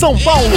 [0.00, 0.48] São Paulo!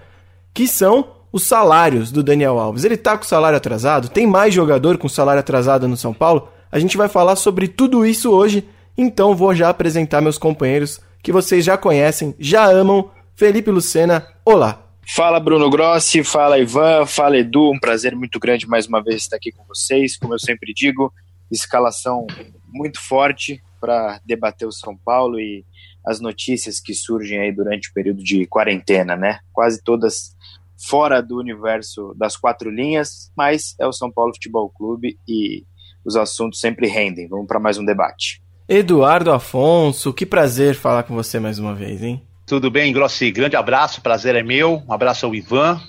[0.55, 2.84] que são os salários do Daniel Alves.
[2.84, 4.09] Ele tá com salário atrasado?
[4.09, 6.48] Tem mais jogador com salário atrasado no São Paulo?
[6.72, 8.66] A gente vai falar sobre tudo isso hoje,
[8.97, 13.10] então vou já apresentar meus companheiros que vocês já conhecem, já amam.
[13.41, 14.87] Felipe Lucena, olá.
[15.17, 19.37] Fala Bruno Grossi, fala Ivan, fala Edu, um prazer muito grande mais uma vez estar
[19.37, 20.19] aqui com vocês.
[20.19, 21.11] Como eu sempre digo,
[21.51, 22.27] escalação
[22.69, 25.65] muito forte para debater o São Paulo e
[26.06, 29.39] as notícias que surgem aí durante o período de quarentena, né?
[29.55, 30.37] Quase todas
[30.77, 35.65] fora do universo das quatro linhas, mas é o São Paulo Futebol Clube e
[36.05, 37.27] os assuntos sempre rendem.
[37.27, 38.43] Vamos para mais um debate.
[38.69, 42.22] Eduardo Afonso, que prazer falar com você mais uma vez, hein?
[42.50, 43.31] Tudo bem, Grossi?
[43.31, 44.83] Grande abraço, prazer é meu.
[44.88, 45.81] Um abraço ao Ivan.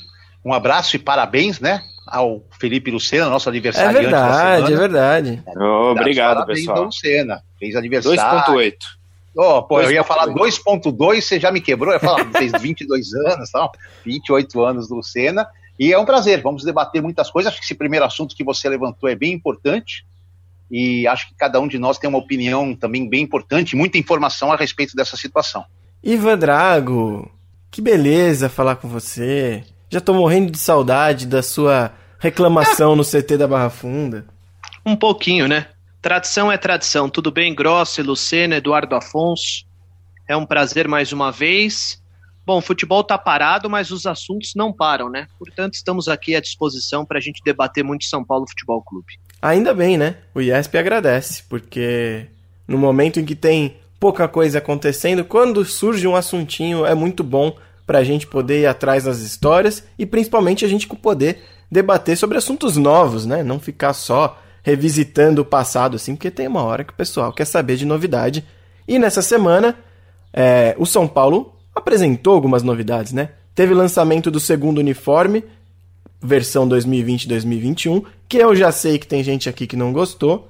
[0.45, 1.81] Um abraço e parabéns, né?
[2.05, 3.97] Ao Felipe Lucena, nosso aniversário.
[3.97, 5.43] É verdade, é verdade.
[5.57, 6.83] Oh, obrigado, parabéns pessoal.
[6.83, 7.41] Lucena.
[7.57, 8.53] Fez aniversário.
[8.53, 8.75] 2.8.
[9.35, 9.87] Oh, pô, 2.
[9.87, 11.93] eu ia falar 2.2, você já me quebrou.
[11.93, 13.71] Eu ia falar, fez 22 anos, tal,
[14.05, 15.47] 28 anos do Lucena.
[15.79, 17.51] E é um prazer, vamos debater muitas coisas.
[17.51, 20.05] Acho que esse primeiro assunto que você levantou é bem importante.
[20.69, 24.51] E acho que cada um de nós tem uma opinião também bem importante, muita informação
[24.51, 25.65] a respeito dessa situação.
[26.03, 27.31] Ivan Drago,
[27.69, 29.63] que beleza falar com você.
[29.87, 34.25] Já tô morrendo de saudade da sua reclamação no CT da Barra Funda.
[34.83, 35.67] Um pouquinho, né?
[36.01, 37.07] Tradição é tradição.
[37.07, 39.63] Tudo bem, Grossi, Lucena, Eduardo Afonso?
[40.27, 42.01] É um prazer mais uma vez.
[42.43, 45.27] Bom, o futebol tá parado, mas os assuntos não param, né?
[45.37, 49.19] Portanto, estamos aqui à disposição para a gente debater muito São Paulo Futebol Clube.
[49.39, 50.17] Ainda bem, né?
[50.33, 52.25] O IESP agradece, porque
[52.67, 57.55] no momento em que tem pouca coisa acontecendo, quando surge um assuntinho é muito bom
[57.85, 62.35] para a gente poder ir atrás das histórias e principalmente a gente poder debater sobre
[62.35, 63.43] assuntos novos, né?
[63.43, 67.45] Não ficar só revisitando o passado assim, porque tem uma hora que o pessoal quer
[67.45, 68.43] saber de novidade.
[68.87, 69.77] E nessa semana,
[70.33, 73.29] é, o São Paulo apresentou algumas novidades, né?
[73.53, 75.43] Teve lançamento do segundo uniforme,
[76.19, 80.49] versão 2020-2021, que eu já sei que tem gente aqui que não gostou,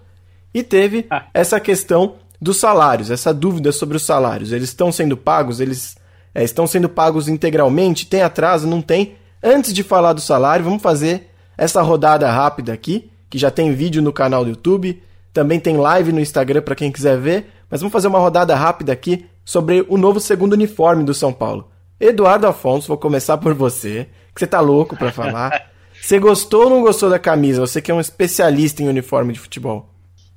[0.54, 1.26] e teve ah.
[1.34, 4.52] essa questão dos salários, essa dúvida sobre os salários.
[4.52, 5.96] Eles estão sendo pagos, eles
[6.34, 9.16] é, estão sendo pagos integralmente, tem atraso, não tem?
[9.44, 14.02] Antes de falar do salário, vamos fazer essa rodada rápida aqui, que já tem vídeo
[14.02, 15.02] no canal do YouTube,
[15.32, 18.92] também tem live no Instagram para quem quiser ver, mas vamos fazer uma rodada rápida
[18.92, 21.70] aqui sobre o novo segundo uniforme do São Paulo.
[22.00, 25.70] Eduardo Afonso, vou começar por você, que você tá louco para falar.
[26.02, 27.62] Você gostou ou não gostou da camisa?
[27.62, 29.88] Você que é um especialista em uniforme de futebol.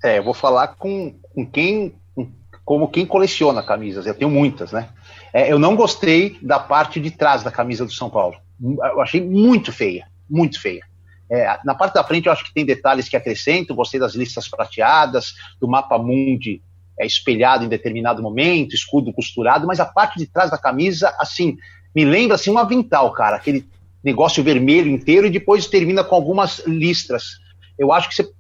[0.03, 1.95] É, eu vou falar com, com quem,
[2.65, 4.07] como quem coleciona camisas.
[4.07, 4.89] Eu tenho muitas, né?
[5.33, 8.37] É, eu não gostei da parte de trás da camisa do São Paulo.
[8.63, 10.83] Eu achei muito feia, muito feia.
[11.31, 13.75] É, na parte da frente eu acho que tem detalhes que acrescentam.
[13.75, 16.63] Gostei das listas prateadas, do mapa mundi
[16.99, 21.57] é, espelhado em determinado momento, escudo costurado, mas a parte de trás da camisa, assim,
[21.95, 23.67] me lembra assim um avental, cara, aquele
[24.03, 27.39] negócio vermelho inteiro e depois termina com algumas listras.
[27.79, 28.31] Eu acho que você,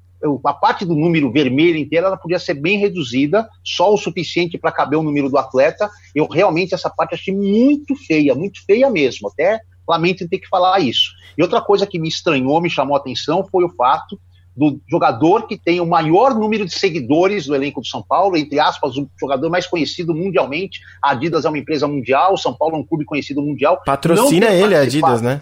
[0.45, 4.73] a parte do número vermelho inteiro ela podia ser bem reduzida, só o suficiente para
[4.73, 5.89] caber o número do atleta.
[6.15, 9.29] Eu realmente essa parte achei muito feia, muito feia mesmo.
[9.29, 11.13] Até lamento ter que falar isso.
[11.37, 14.19] E outra coisa que me estranhou, me chamou a atenção, foi o fato
[14.57, 18.61] do jogador que tem o maior número de seguidores do elenco do São Paulo, entre
[18.61, 20.81] aspas, o jogador mais conhecido mundialmente.
[21.03, 23.83] A Adidas é uma empresa mundial, o São Paulo é um clube conhecido mundial.
[23.85, 25.41] Patrocina ele, a Adidas, né?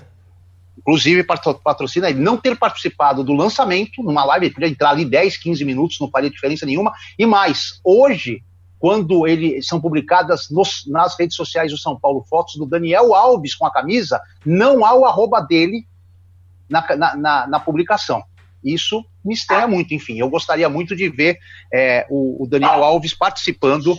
[0.79, 1.25] Inclusive,
[1.63, 5.65] patrocina ele não ter participado do lançamento, numa live, ele podia entrar ali 10, 15
[5.65, 6.93] minutos, não faria diferença nenhuma.
[7.19, 8.43] E mais, hoje,
[8.79, 13.55] quando ele são publicadas nos, nas redes sociais do São Paulo fotos do Daniel Alves
[13.55, 15.87] com a camisa, não há o arroba dele
[16.69, 18.25] na, na, na, na publicação.
[18.65, 20.19] Isso me estranha muito, enfim.
[20.19, 21.39] Eu gostaria muito de ver
[21.73, 23.97] é, o, o, Daniel Alves participando,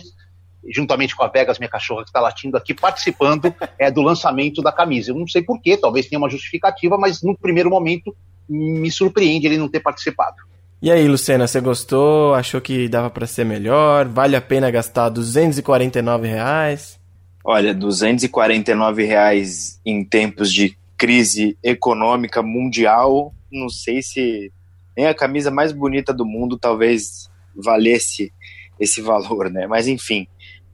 [0.70, 4.72] juntamente com a Vegas, minha cachorra que está latindo aqui, participando é, do lançamento da
[4.72, 5.10] camisa.
[5.10, 8.14] Eu não sei porquê, talvez tenha uma justificativa, mas no primeiro momento
[8.48, 10.36] me surpreende ele não ter participado.
[10.82, 12.34] E aí, Lucena, você gostou?
[12.34, 14.06] Achou que dava para ser melhor?
[14.06, 17.00] Vale a pena gastar 249 reais?
[17.42, 24.52] Olha, 249 reais em tempos de crise econômica mundial, não sei se
[24.96, 28.32] nem a camisa mais bonita do mundo talvez valesse
[28.78, 29.66] esse valor, né?
[29.66, 30.26] Mas enfim,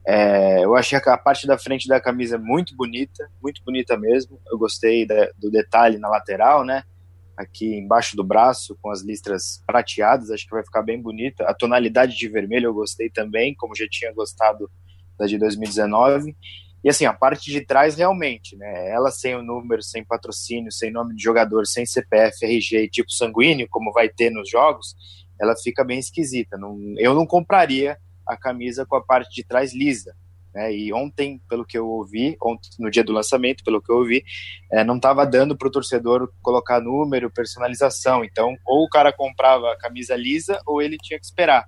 [0.05, 4.39] é, eu achei a parte da frente da camisa muito bonita, muito bonita mesmo.
[4.51, 6.83] Eu gostei da, do detalhe na lateral, né?
[7.41, 11.43] aqui embaixo do braço, com as listras prateadas, acho que vai ficar bem bonita.
[11.45, 14.69] A tonalidade de vermelho eu gostei também, como já tinha gostado
[15.17, 16.35] da de 2019.
[16.83, 18.89] E assim, a parte de trás realmente, né?
[18.89, 23.11] Ela sem o número, sem patrocínio, sem nome de jogador, sem CPF, RG e tipo
[23.11, 24.95] sanguíneo, como vai ter nos jogos,
[25.39, 26.57] ela fica bem esquisita.
[26.57, 27.97] Não, eu não compraria
[28.31, 30.15] a camisa com a parte de trás lisa.
[30.53, 30.73] Né?
[30.73, 34.23] E ontem, pelo que eu ouvi, ontem, no dia do lançamento, pelo que eu ouvi,
[34.71, 38.23] é, não estava dando para o torcedor colocar número, personalização.
[38.23, 41.65] Então, ou o cara comprava a camisa lisa, ou ele tinha que esperar.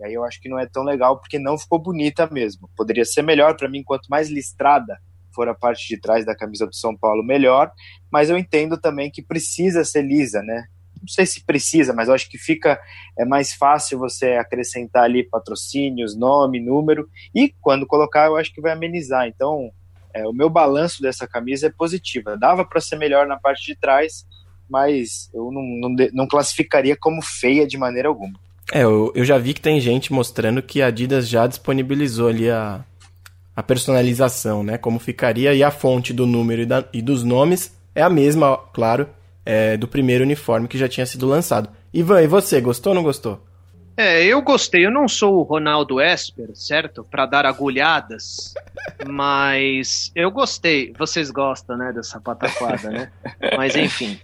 [0.00, 2.70] E aí eu acho que não é tão legal porque não ficou bonita mesmo.
[2.76, 4.98] Poderia ser melhor para mim, quanto mais listrada
[5.34, 7.70] for a parte de trás da camisa do São Paulo, melhor.
[8.10, 10.64] Mas eu entendo também que precisa ser lisa, né?
[11.00, 12.80] Não sei se precisa, mas eu acho que fica
[13.18, 18.60] é mais fácil você acrescentar ali patrocínios, nome, número, e quando colocar, eu acho que
[18.60, 19.26] vai amenizar.
[19.26, 19.70] Então,
[20.14, 22.36] é, o meu balanço dessa camisa é positiva.
[22.36, 24.26] Dava para ser melhor na parte de trás,
[24.68, 28.38] mas eu não, não, não classificaria como feia de maneira alguma.
[28.72, 32.50] É, eu, eu já vi que tem gente mostrando que a Adidas já disponibilizou ali
[32.50, 32.84] a,
[33.56, 34.76] a personalização, né?
[34.76, 38.56] Como ficaria e a fonte do número e, da, e dos nomes é a mesma,
[38.72, 39.08] claro,
[39.48, 41.70] é, do primeiro uniforme que já tinha sido lançado.
[41.90, 43.42] Ivan, e você, gostou ou não gostou?
[43.96, 44.84] É, eu gostei.
[44.84, 47.02] Eu não sou o Ronaldo Esper, certo?
[47.02, 48.52] Para dar agulhadas,
[49.08, 50.92] mas eu gostei.
[50.98, 53.10] Vocês gostam, né, dessa pataquada, né?
[53.56, 54.20] Mas enfim.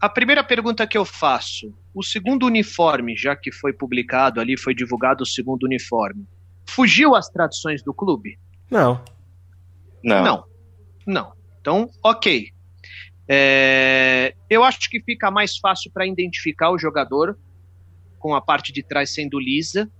[0.00, 4.74] A primeira pergunta que eu faço: o segundo uniforme, já que foi publicado ali, foi
[4.74, 6.26] divulgado o segundo uniforme,
[6.66, 8.36] fugiu às tradições do clube?
[8.68, 9.00] Não.
[10.02, 10.24] Não.
[10.24, 10.44] Não.
[11.06, 11.32] Não.
[11.60, 12.53] Então, ok.
[13.28, 17.38] É, eu acho que fica mais fácil para identificar o jogador
[18.18, 19.90] com a parte de trás sendo lisa,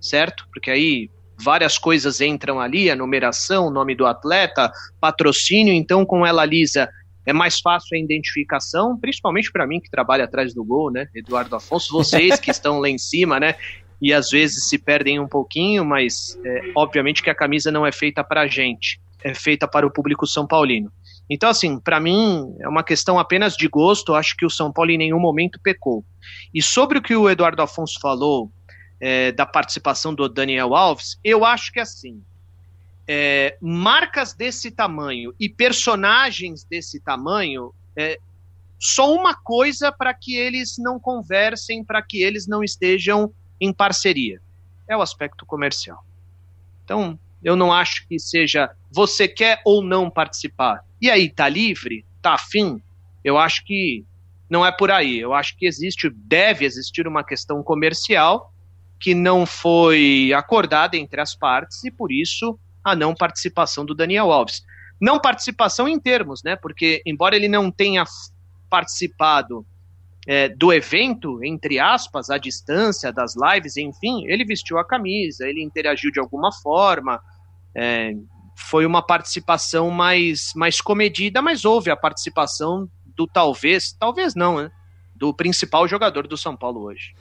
[0.00, 0.46] certo?
[0.52, 6.24] Porque aí várias coisas entram ali, a numeração, o nome do atleta, patrocínio, então com
[6.24, 6.88] ela lisa
[7.26, 11.08] é mais fácil a identificação, principalmente para mim que trabalha atrás do gol, né?
[11.14, 13.54] Eduardo Afonso, vocês que estão lá em cima, né?
[14.00, 17.92] E às vezes se perdem um pouquinho, mas é, obviamente que a camisa não é
[17.92, 20.92] feita para a gente, é feita para o público são paulino.
[21.28, 24.14] Então, assim, para mim é uma questão apenas de gosto.
[24.14, 26.04] Acho que o São Paulo em nenhum momento pecou.
[26.52, 28.50] E sobre o que o Eduardo Afonso falou
[29.00, 32.22] é, da participação do Daniel Alves, eu acho que assim.
[33.06, 38.18] É, marcas desse tamanho e personagens desse tamanho é
[38.78, 44.40] só uma coisa para que eles não conversem, para que eles não estejam em parceria:
[44.88, 46.04] é o aspecto comercial.
[46.82, 50.82] Então, eu não acho que seja você quer ou não participar.
[51.04, 52.02] E aí, tá livre?
[52.22, 52.80] Tá afim?
[53.22, 54.06] Eu acho que
[54.48, 55.20] não é por aí.
[55.20, 58.50] Eu acho que existe, deve existir uma questão comercial
[58.98, 64.32] que não foi acordada entre as partes e por isso a não participação do Daniel
[64.32, 64.62] Alves.
[64.98, 66.56] Não participação em termos, né?
[66.56, 68.04] Porque embora ele não tenha
[68.70, 69.66] participado
[70.26, 75.62] é, do evento, entre aspas, à distância, das lives, enfim, ele vestiu a camisa, ele
[75.62, 77.20] interagiu de alguma forma,
[77.74, 78.14] é,
[78.54, 84.70] foi uma participação mais, mais comedida, mas houve a participação do talvez, talvez não, né?
[85.14, 87.14] Do principal jogador do São Paulo hoje.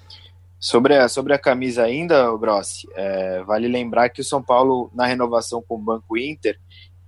[0.59, 5.05] Sobre a, sobre a camisa ainda, Grossi, é, vale lembrar que o São Paulo, na
[5.05, 6.57] renovação com o Banco Inter,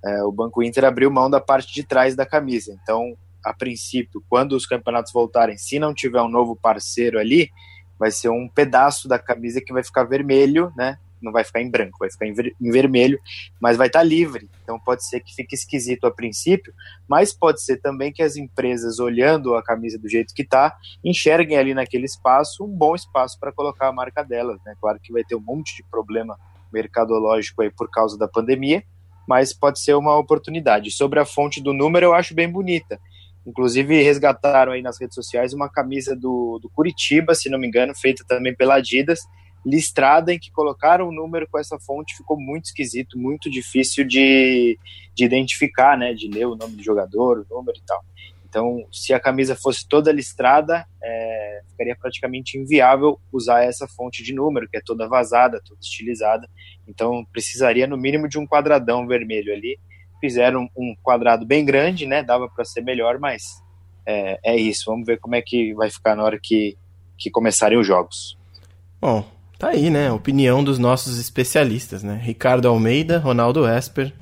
[0.03, 2.77] é, o Banco Inter abriu mão da parte de trás da camisa.
[2.83, 7.49] Então, a princípio, quando os campeonatos voltarem, se não tiver um novo parceiro ali,
[7.97, 10.99] vai ser um pedaço da camisa que vai ficar vermelho, né?
[11.25, 13.19] Não vai ficar em branco, vai ficar em, ver em vermelho,
[13.59, 14.47] mas vai estar tá livre.
[14.63, 16.73] Então pode ser que fique esquisito a princípio,
[17.07, 21.57] mas pode ser também que as empresas, olhando a camisa do jeito que está, enxerguem
[21.57, 24.59] ali naquele espaço um bom espaço para colocar a marca delas.
[24.63, 24.75] Né?
[24.79, 26.37] Claro que vai ter um monte de problema
[26.71, 28.83] mercadológico aí por causa da pandemia,
[29.27, 30.91] mas pode ser uma oportunidade.
[30.91, 32.99] Sobre a fonte do número, eu acho bem bonita.
[33.45, 37.93] Inclusive, resgataram aí nas redes sociais uma camisa do, do Curitiba, se não me engano,
[37.95, 39.19] feita também pela Adidas,
[39.65, 44.77] listrada em que colocaram o número com essa fonte, ficou muito esquisito, muito difícil de,
[45.15, 48.03] de identificar, né, de ler o nome do jogador, o número e tal.
[48.47, 54.33] Então, se a camisa fosse toda listrada, é, ficaria praticamente inviável usar essa fonte de
[54.33, 56.47] número, que é toda vazada, toda estilizada.
[56.87, 59.77] Então, precisaria no mínimo de um quadradão vermelho ali,
[60.21, 62.23] fizeram um quadrado bem grande, né?
[62.23, 63.61] Dava para ser melhor, mas
[64.05, 64.85] é, é, isso.
[64.85, 66.77] Vamos ver como é que vai ficar na hora que,
[67.17, 68.37] que começarem os jogos.
[69.01, 69.25] Bom,
[69.57, 70.11] tá aí, né?
[70.11, 72.19] Opinião dos nossos especialistas, né?
[72.21, 74.13] Ricardo Almeida, Ronaldo Esper,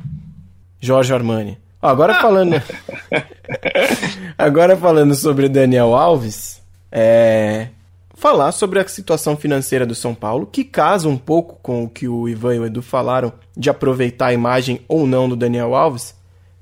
[0.80, 1.58] Jorge Armani.
[1.82, 2.62] Ó, agora falando.
[4.38, 6.62] agora falando sobre Daniel Alves,
[6.92, 7.70] é.
[8.16, 12.08] Falar sobre a situação financeira do São Paulo, que casa um pouco com o que
[12.08, 16.16] o Ivan e o Edu falaram de aproveitar a imagem ou não do Daniel Alves.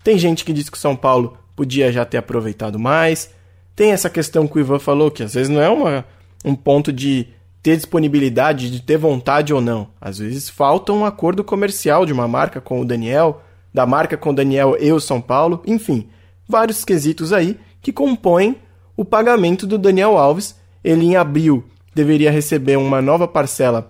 [0.03, 3.29] Tem gente que diz que o São Paulo podia já ter aproveitado mais.
[3.75, 6.05] Tem essa questão que o Ivan falou, que às vezes não é uma,
[6.43, 7.27] um ponto de
[7.61, 9.89] ter disponibilidade, de ter vontade ou não.
[9.99, 13.41] Às vezes falta um acordo comercial de uma marca com o Daniel,
[13.73, 16.09] da marca com o Daniel e o São Paulo, enfim,
[16.47, 18.57] vários quesitos aí que compõem
[18.97, 20.59] o pagamento do Daniel Alves.
[20.83, 21.63] Ele em abril
[21.93, 23.89] deveria receber uma nova parcela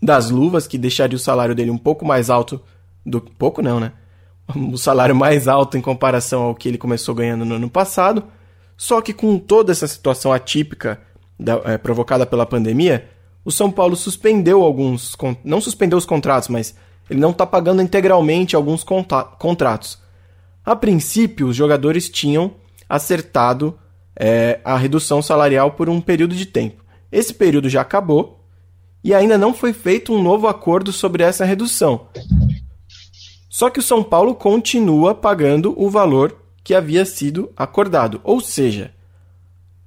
[0.00, 2.60] das luvas, que deixaria o salário dele um pouco mais alto
[3.04, 3.92] do pouco não, né?
[4.72, 8.24] O salário mais alto em comparação ao que ele começou ganhando no ano passado.
[8.76, 11.00] Só que com toda essa situação atípica
[11.38, 13.08] da, é, provocada pela pandemia,
[13.44, 16.74] o São Paulo suspendeu alguns, não suspendeu os contratos, mas
[17.08, 19.98] ele não está pagando integralmente alguns contratos.
[20.64, 22.52] A princípio, os jogadores tinham
[22.88, 23.78] acertado
[24.14, 26.84] é, a redução salarial por um período de tempo.
[27.10, 28.44] Esse período já acabou
[29.02, 32.08] e ainda não foi feito um novo acordo sobre essa redução.
[33.48, 38.92] Só que o São Paulo continua pagando o valor que havia sido acordado, ou seja,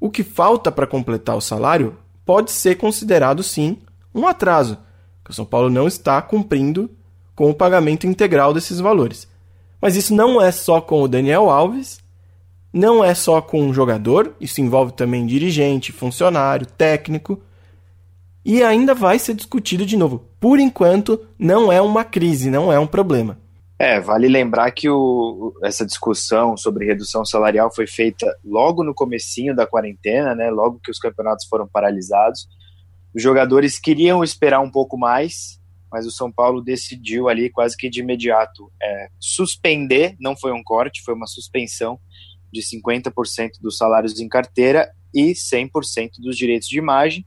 [0.02, 3.78] o que falta para completar o salário pode ser considerado sim
[4.14, 4.80] um atraso,
[5.24, 6.90] que o São Paulo não está cumprindo
[7.36, 9.28] com o pagamento integral desses valores.
[9.80, 12.00] Mas isso não é só com o Daniel Alves,
[12.74, 17.40] não é só com o jogador, isso envolve também dirigente, funcionário, técnico
[18.44, 20.26] e ainda vai ser discutido de novo.
[20.40, 23.38] Por enquanto, não é uma crise, não é um problema.
[23.84, 29.56] É, vale lembrar que o, essa discussão sobre redução salarial foi feita logo no comecinho
[29.56, 32.48] da quarentena, né, logo que os campeonatos foram paralisados.
[33.12, 35.60] Os jogadores queriam esperar um pouco mais,
[35.92, 40.62] mas o São Paulo decidiu ali quase que de imediato é, suspender, não foi um
[40.64, 42.00] corte, foi uma suspensão
[42.54, 47.26] de 50% dos salários em carteira e 100% dos direitos de imagem,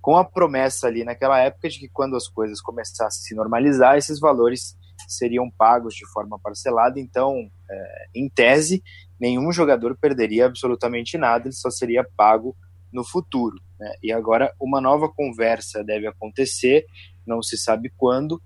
[0.00, 3.96] com a promessa ali naquela época de que quando as coisas começassem a se normalizar,
[3.96, 4.76] esses valores
[5.12, 6.98] seriam pagos de forma parcelada.
[7.00, 8.82] Então, é, em tese,
[9.20, 12.56] nenhum jogador perderia absolutamente nada, ele só seria pago
[12.92, 13.56] no futuro.
[13.78, 13.92] Né?
[14.02, 16.84] E agora uma nova conversa deve acontecer,
[17.26, 18.40] não se sabe quando,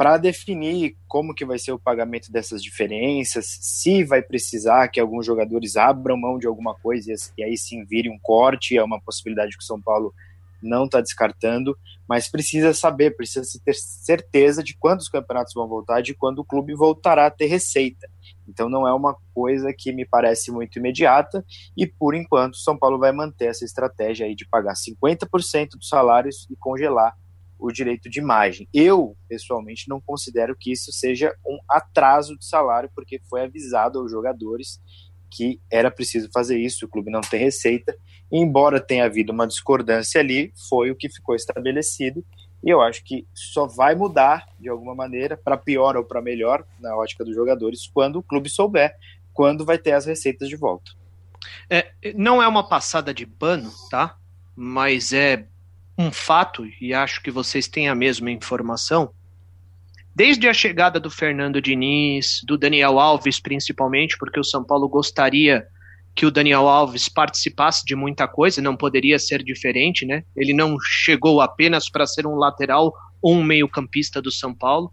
[0.00, 5.26] para definir como que vai ser o pagamento dessas diferenças, se vai precisar que alguns
[5.26, 9.58] jogadores abram mão de alguma coisa e aí sim vire um corte, é uma possibilidade
[9.58, 10.14] que o São Paulo
[10.62, 11.76] não está descartando,
[12.08, 16.44] mas precisa saber, precisa ter certeza de quando os campeonatos vão voltar, de quando o
[16.44, 18.08] clube voltará a ter receita.
[18.48, 21.44] Então não é uma coisa que me parece muito imediata
[21.76, 26.46] e por enquanto São Paulo vai manter essa estratégia aí de pagar 50% dos salários
[26.50, 27.14] e congelar
[27.60, 28.66] o direito de imagem.
[28.72, 34.10] Eu, pessoalmente, não considero que isso seja um atraso de salário, porque foi avisado aos
[34.10, 34.80] jogadores
[35.30, 37.94] que era preciso fazer isso, o clube não tem receita.
[38.30, 42.24] Embora tenha havido uma discordância ali, foi o que ficou estabelecido.
[42.62, 46.64] E eu acho que só vai mudar de alguma maneira, para pior ou para melhor,
[46.78, 48.94] na ótica dos jogadores, quando o clube souber
[49.32, 50.92] quando vai ter as receitas de volta.
[51.70, 54.16] É, não é uma passada de pano, tá?
[54.54, 55.46] Mas é
[55.96, 59.12] um fato, e acho que vocês têm a mesma informação,
[60.14, 65.66] Desde a chegada do Fernando Diniz, do Daniel Alves principalmente, porque o São Paulo gostaria
[66.14, 70.24] que o Daniel Alves participasse de muita coisa, não poderia ser diferente, né?
[70.36, 74.92] Ele não chegou apenas para ser um lateral ou um meio-campista do São Paulo.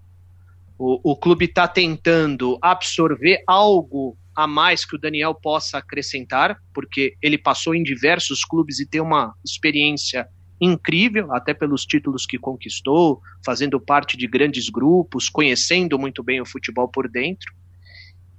[0.77, 7.15] O, o clube está tentando absorver algo a mais que o Daniel possa acrescentar, porque
[7.23, 10.27] ele passou em diversos clubes e tem uma experiência
[10.59, 16.45] incrível, até pelos títulos que conquistou, fazendo parte de grandes grupos, conhecendo muito bem o
[16.45, 17.53] futebol por dentro.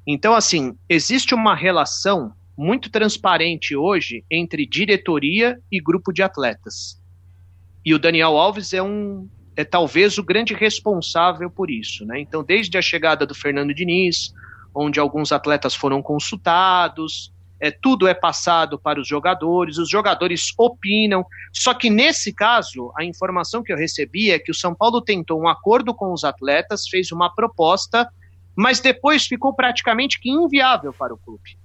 [0.07, 7.01] Então, assim, existe uma relação muito transparente hoje entre diretoria e grupo de atletas.
[7.85, 12.21] E o Daniel Alves é um é talvez o grande responsável por isso, né?
[12.21, 14.33] Então, desde a chegada do Fernando Diniz,
[14.73, 21.25] onde alguns atletas foram consultados, é, tudo é passado para os jogadores, os jogadores opinam.
[21.53, 25.41] Só que nesse caso, a informação que eu recebi é que o São Paulo tentou
[25.41, 28.09] um acordo com os atletas, fez uma proposta,
[28.57, 31.59] mas depois ficou praticamente que inviável para o clube.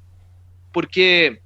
[0.72, 1.43] Porque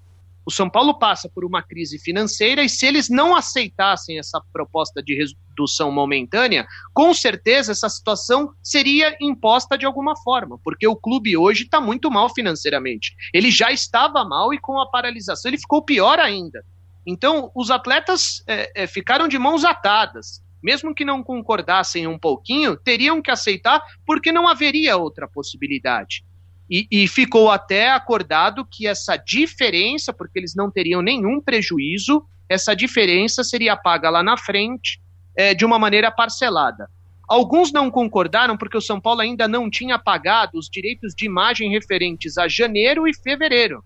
[0.47, 5.03] o São Paulo passa por uma crise financeira e se eles não aceitassem essa proposta
[5.03, 11.35] de redução momentânea, com certeza essa situação seria imposta de alguma forma, porque o clube
[11.35, 13.13] hoje está muito mal financeiramente.
[13.33, 16.63] Ele já estava mal e com a paralisação ele ficou pior ainda.
[17.05, 20.41] Então, os atletas é, é, ficaram de mãos atadas.
[20.63, 26.23] Mesmo que não concordassem um pouquinho, teriam que aceitar porque não haveria outra possibilidade.
[26.69, 32.75] E, e, ficou até acordado que essa diferença, porque eles não teriam nenhum prejuízo, essa
[32.75, 35.01] diferença seria paga lá na frente
[35.35, 36.89] é, de uma maneira parcelada.
[37.27, 41.69] Alguns não concordaram porque o São Paulo ainda não tinha pagado os direitos de imagem
[41.69, 43.83] referentes a janeiro e fevereiro.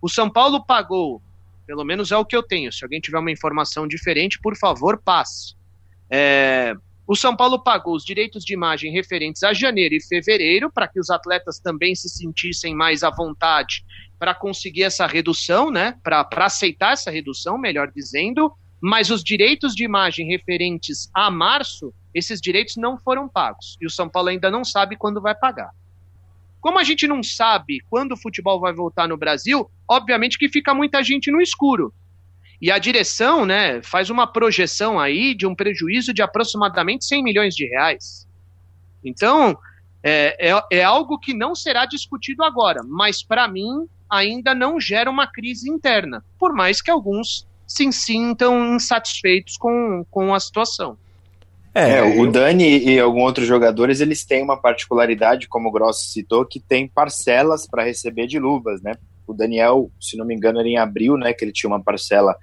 [0.00, 1.20] O São Paulo pagou,
[1.66, 2.72] pelo menos é o que eu tenho.
[2.72, 5.56] Se alguém tiver uma informação diferente, por favor, passe.
[6.08, 6.74] É,
[7.06, 10.98] o São Paulo pagou os direitos de imagem referentes a janeiro e fevereiro para que
[10.98, 13.84] os atletas também se sentissem mais à vontade
[14.18, 15.98] para conseguir essa redução, né?
[16.02, 18.50] Para aceitar essa redução, melhor dizendo.
[18.80, 23.76] Mas os direitos de imagem referentes a março, esses direitos não foram pagos.
[23.80, 25.70] E o São Paulo ainda não sabe quando vai pagar.
[26.58, 30.72] Como a gente não sabe quando o futebol vai voltar no Brasil, obviamente que fica
[30.72, 31.92] muita gente no escuro.
[32.60, 37.54] E a direção né, faz uma projeção aí de um prejuízo de aproximadamente 100 milhões
[37.54, 38.26] de reais.
[39.04, 39.56] Então,
[40.02, 45.10] é, é, é algo que não será discutido agora, mas para mim ainda não gera
[45.10, 50.96] uma crise interna, por mais que alguns se sintam insatisfeitos com, com a situação.
[51.74, 56.08] É, é o Dani e alguns outros jogadores, eles têm uma particularidade, como o Grosso
[56.08, 58.92] citou, que tem parcelas para receber de luvas, né?
[59.26, 62.36] O Daniel, se não me engano, era em abril, né, que ele tinha uma parcela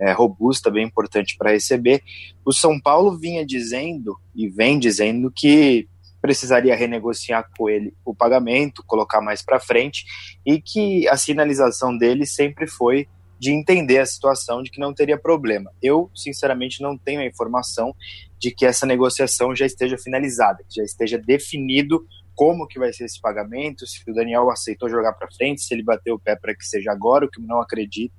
[0.00, 2.02] é, robusta, bem importante para receber.
[2.44, 5.88] O São Paulo vinha dizendo e vem dizendo que
[6.20, 10.04] precisaria renegociar com ele o pagamento, colocar mais para frente
[10.44, 15.16] e que a sinalização dele sempre foi de entender a situação, de que não teria
[15.16, 15.70] problema.
[15.80, 17.94] Eu, sinceramente, não tenho a informação
[18.38, 22.04] de que essa negociação já esteja finalizada, que já esteja definido
[22.38, 25.82] como que vai ser esse pagamento, se o Daniel aceitou jogar para frente, se ele
[25.82, 28.14] bateu o pé para que seja agora, o que eu não acredito.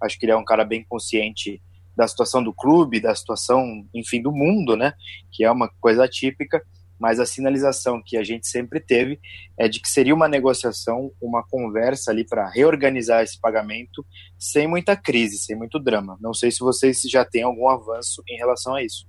[0.00, 1.60] Acho que ele é um cara bem consciente
[1.96, 4.92] da situação do clube, da situação, enfim, do mundo, né?
[5.32, 6.62] Que é uma coisa atípica,
[7.00, 9.18] mas a sinalização que a gente sempre teve
[9.58, 14.06] é de que seria uma negociação, uma conversa ali para reorganizar esse pagamento
[14.38, 16.16] sem muita crise, sem muito drama.
[16.20, 19.04] Não sei se vocês já têm algum avanço em relação a isso.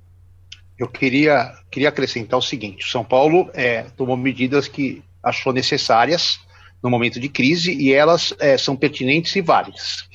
[0.78, 6.40] Eu queria, queria acrescentar o seguinte: o São Paulo é, tomou medidas que achou necessárias
[6.84, 10.08] no momento de crise e elas é, são pertinentes e válidas.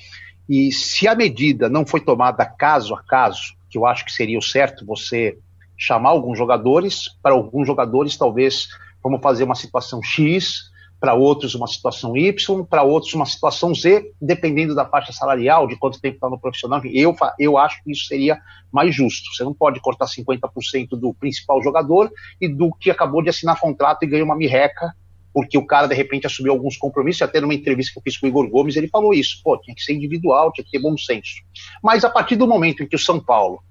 [0.48, 4.38] E se a medida não foi tomada caso a caso, que eu acho que seria
[4.38, 5.38] o certo você
[5.76, 8.68] chamar alguns jogadores, para alguns jogadores talvez
[9.02, 10.69] vamos fazer uma situação X,
[11.00, 15.76] para outros uma situação Y, para outros uma situação Z, dependendo da faixa salarial, de
[15.76, 16.80] quanto tempo está no profissional.
[16.84, 18.38] Eu, eu acho que isso seria
[18.70, 19.34] mais justo.
[19.34, 24.02] Você não pode cortar 50% do principal jogador e do que acabou de assinar contrato
[24.02, 24.94] e ganha uma mirreca
[25.32, 28.26] porque o cara de repente assumiu alguns compromissos, até numa entrevista que eu fiz com
[28.26, 30.96] o Igor Gomes, ele falou isso, pô, tinha que ser individual, tinha que ter bom
[30.98, 31.36] senso.
[31.82, 33.62] Mas a partir do momento em que o São Paulo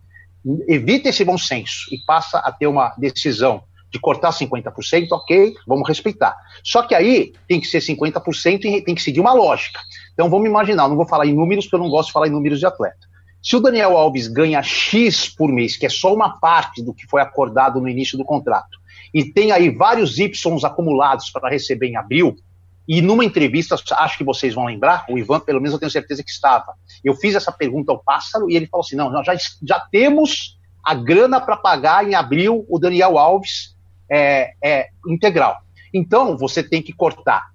[0.68, 5.88] evita esse bom senso e passa a ter uma decisão de cortar 50%, ok, vamos
[5.88, 6.36] respeitar.
[6.64, 9.80] Só que aí tem que ser 50% e tem que seguir uma lógica.
[10.14, 12.32] Então vamos imaginar, não vou falar em números, porque eu não gosto de falar em
[12.32, 13.10] números de atleta.
[13.42, 17.08] Se o Daniel Alves ganha X por mês, que é só uma parte do que
[17.08, 18.78] foi acordado no início do contrato,
[19.14, 22.36] e tem aí vários Ys acumulados para receber em abril,
[22.88, 26.24] e numa entrevista, acho que vocês vão lembrar, o Ivan, pelo menos eu tenho certeza
[26.24, 26.74] que estava.
[27.04, 30.58] Eu fiz essa pergunta ao Pássaro e ele falou assim: não, nós já, já temos
[30.84, 33.76] a grana para pagar em abril o Daniel Alves
[34.10, 35.58] é, é, integral.
[35.94, 37.50] Então, você tem que cortar.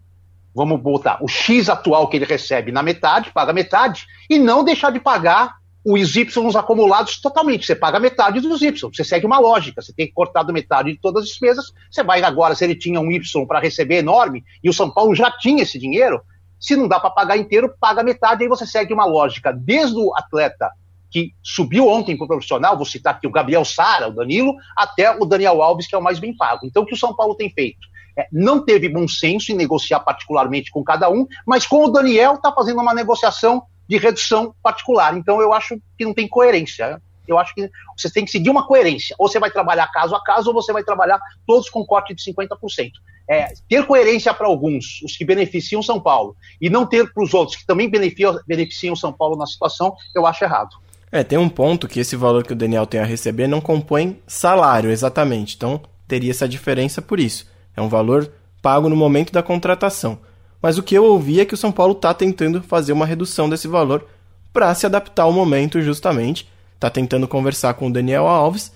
[0.55, 4.91] Vamos botar o X atual que ele recebe na metade, paga metade, e não deixar
[4.91, 7.67] de pagar os Y acumulados totalmente.
[7.67, 8.91] Você paga metade dos Y.
[8.91, 9.83] Você segue uma lógica.
[9.83, 11.73] Você tem cortado metade de todas as despesas.
[11.91, 15.15] Você vai agora, se ele tinha um Y para receber enorme, e o São Paulo
[15.15, 16.23] já tinha esse dinheiro,
[16.59, 19.53] se não dá para pagar inteiro, paga metade, aí você segue uma lógica.
[19.53, 20.71] Desde o atleta
[21.15, 25.17] que subiu ontem para o profissional, vou citar aqui o Gabriel Sara, o Danilo, até
[25.17, 26.67] o Daniel Alves, que é o mais bem pago.
[26.67, 27.87] Então, o que o São Paulo tem feito?
[28.19, 32.35] É, não teve bom senso em negociar particularmente com cada um, mas com o Daniel
[32.35, 35.17] está fazendo uma negociação de redução particular.
[35.17, 37.01] Então eu acho que não tem coerência.
[37.29, 39.15] Eu acho que você tem que seguir uma coerência.
[39.17, 42.23] Ou você vai trabalhar caso a caso, ou você vai trabalhar todos com corte de
[42.25, 42.91] 50%.
[43.31, 47.33] É, ter coerência para alguns, os que beneficiam São Paulo, e não ter para os
[47.33, 50.77] outros que também beneficiam, beneficiam São Paulo na situação, eu acho errado.
[51.15, 54.19] É, tem um ponto que esse valor que o Daniel tem a receber não compõe
[54.27, 55.55] salário exatamente.
[55.55, 57.47] Então teria essa diferença por isso.
[57.77, 60.19] É um valor pago no momento da contratação.
[60.61, 63.49] Mas o que eu ouvi é que o São Paulo está tentando fazer uma redução
[63.49, 64.05] desse valor
[64.53, 66.51] para se adaptar ao momento justamente.
[66.75, 68.73] Está tentando conversar com o Daniel Alves.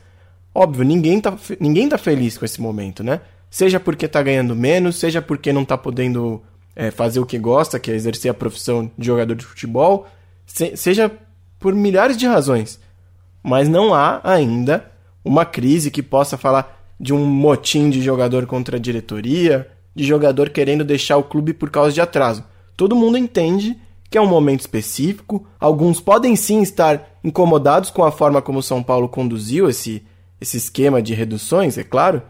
[0.55, 3.21] Óbvio, ninguém está ninguém tá feliz com esse momento, né?
[3.51, 6.41] Seja porque está ganhando menos, seja porque não está podendo
[6.77, 10.07] é, fazer o que gosta, que é exercer a profissão de jogador de futebol,
[10.47, 11.11] se, seja
[11.59, 12.81] por milhares de razões.
[13.43, 14.91] Mas não há ainda
[15.25, 20.51] uma crise que possa falar de um motim de jogador contra a diretoria, de jogador
[20.51, 22.45] querendo deixar o clube por causa de atraso.
[22.77, 23.77] Todo mundo entende
[24.11, 25.47] que é um momento específico.
[25.61, 30.03] Alguns podem sim estar incomodados com a forma como São Paulo conduziu esse,
[30.41, 32.23] esse esquema de reduções, é claro.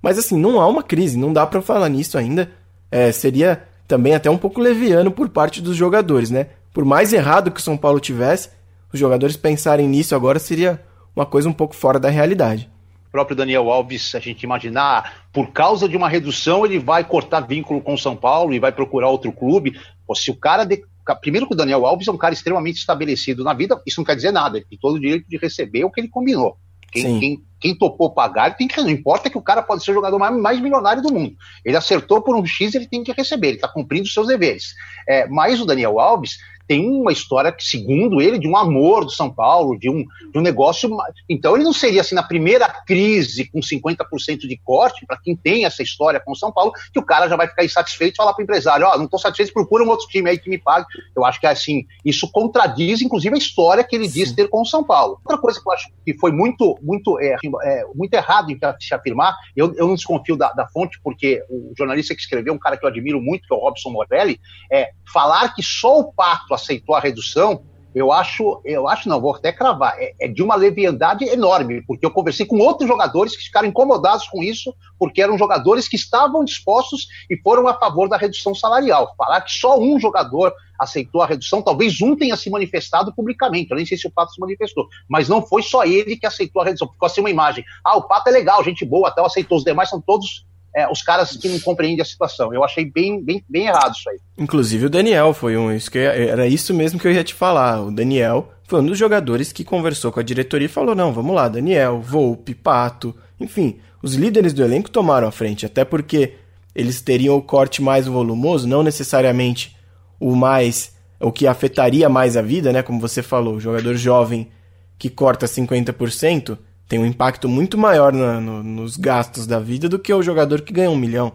[0.00, 2.50] Mas assim, não há uma crise, não dá para falar nisso ainda.
[2.90, 6.46] É, seria também até um pouco leviano por parte dos jogadores, né?
[6.72, 8.50] Por mais errado que o São Paulo tivesse,
[8.92, 10.82] os jogadores pensarem nisso agora seria
[11.14, 12.70] uma coisa um pouco fora da realidade
[13.16, 17.80] próprio Daniel Alves, a gente imaginar, por causa de uma redução, ele vai cortar vínculo
[17.80, 19.72] com o São Paulo e vai procurar outro clube.
[20.06, 20.64] Pô, se o cara.
[20.64, 20.84] De...
[21.22, 24.16] Primeiro que o Daniel Alves é um cara extremamente estabelecido na vida, isso não quer
[24.16, 26.58] dizer nada, ele tem todo o direito de receber o que ele combinou.
[26.92, 28.78] Quem, quem, quem, topou pagar, tem que.
[28.82, 31.34] Não importa que o cara pode ser o jogador mais, mais milionário do mundo.
[31.64, 34.74] Ele acertou por um X, ele tem que receber, ele está cumprindo os seus deveres.
[35.08, 39.10] É, mas o Daniel Alves tem uma história que, segundo ele, de um amor do
[39.10, 40.90] São Paulo, de um, de um negócio.
[41.28, 45.64] Então, ele não seria assim na primeira crise com 50% de corte, para quem tem
[45.64, 48.32] essa história com o São Paulo, que o cara já vai ficar insatisfeito e falar
[48.32, 50.58] para o empresário: Ó, oh, não estou satisfeito, procura um outro time aí que me
[50.58, 50.86] pague.
[51.14, 54.66] Eu acho que assim, isso contradiz, inclusive, a história que ele diz ter com o
[54.66, 55.20] São Paulo.
[55.24, 58.94] Outra coisa que eu acho que foi muito, muito, é, é, muito errado em se
[58.94, 62.76] afirmar, eu, eu não desconfio da, da fonte, porque o jornalista que escreveu, um cara
[62.76, 66.54] que eu admiro muito, que é o Robson Morelli, é falar que só o Pato
[66.56, 67.62] aceitou a redução,
[67.96, 72.04] eu acho, eu acho não, vou até cravar, é, é, de uma leviandade enorme, porque
[72.04, 76.44] eu conversei com outros jogadores que ficaram incomodados com isso, porque eram jogadores que estavam
[76.44, 79.14] dispostos e foram a favor da redução salarial.
[79.16, 83.76] Falar que só um jogador aceitou a redução, talvez um tenha se manifestado publicamente, eu
[83.78, 86.66] nem sei se o Pato se manifestou, mas não foi só ele que aceitou a
[86.66, 89.64] redução, ficou assim uma imagem, ah, o Pato é legal, gente boa, até aceitou, os
[89.64, 90.44] demais são todos
[90.76, 92.52] é, os caras que não compreendem a situação.
[92.52, 94.18] Eu achei bem, bem, bem errado isso aí.
[94.36, 95.72] Inclusive o Daniel foi um.
[95.72, 97.80] Isso que era isso mesmo que eu ia te falar.
[97.80, 101.34] O Daniel foi um dos jogadores que conversou com a diretoria e falou: não, vamos
[101.34, 103.16] lá, Daniel, Volpe, Pato.
[103.40, 106.34] Enfim, os líderes do elenco tomaram a frente, até porque
[106.74, 109.74] eles teriam o corte mais volumoso, não necessariamente
[110.20, 110.94] o mais.
[111.18, 112.82] o que afetaria mais a vida, né?
[112.82, 114.50] Como você falou, o jogador jovem
[114.98, 119.98] que corta 50%, tem um impacto muito maior na, no, nos gastos da vida do
[119.98, 121.32] que o jogador que ganha um milhão.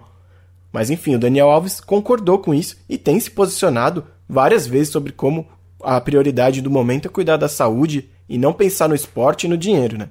[0.71, 5.11] Mas enfim, o Daniel Alves concordou com isso e tem se posicionado várias vezes sobre
[5.11, 5.47] como
[5.83, 9.57] a prioridade do momento é cuidar da saúde e não pensar no esporte e no
[9.57, 10.09] dinheiro, né?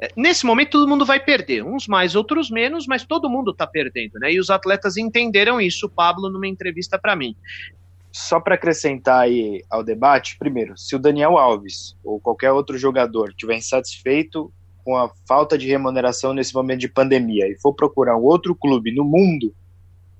[0.00, 3.66] É, nesse momento todo mundo vai perder, uns mais, outros menos, mas todo mundo está
[3.66, 4.32] perdendo, né?
[4.32, 7.34] E os atletas entenderam isso, Pablo, numa entrevista para mim.
[8.12, 13.30] Só para acrescentar aí ao debate, primeiro, se o Daniel Alves ou qualquer outro jogador
[13.30, 14.52] estiver insatisfeito
[14.88, 18.90] com a falta de remuneração nesse momento de pandemia e for procurar um outro clube
[18.90, 19.54] no mundo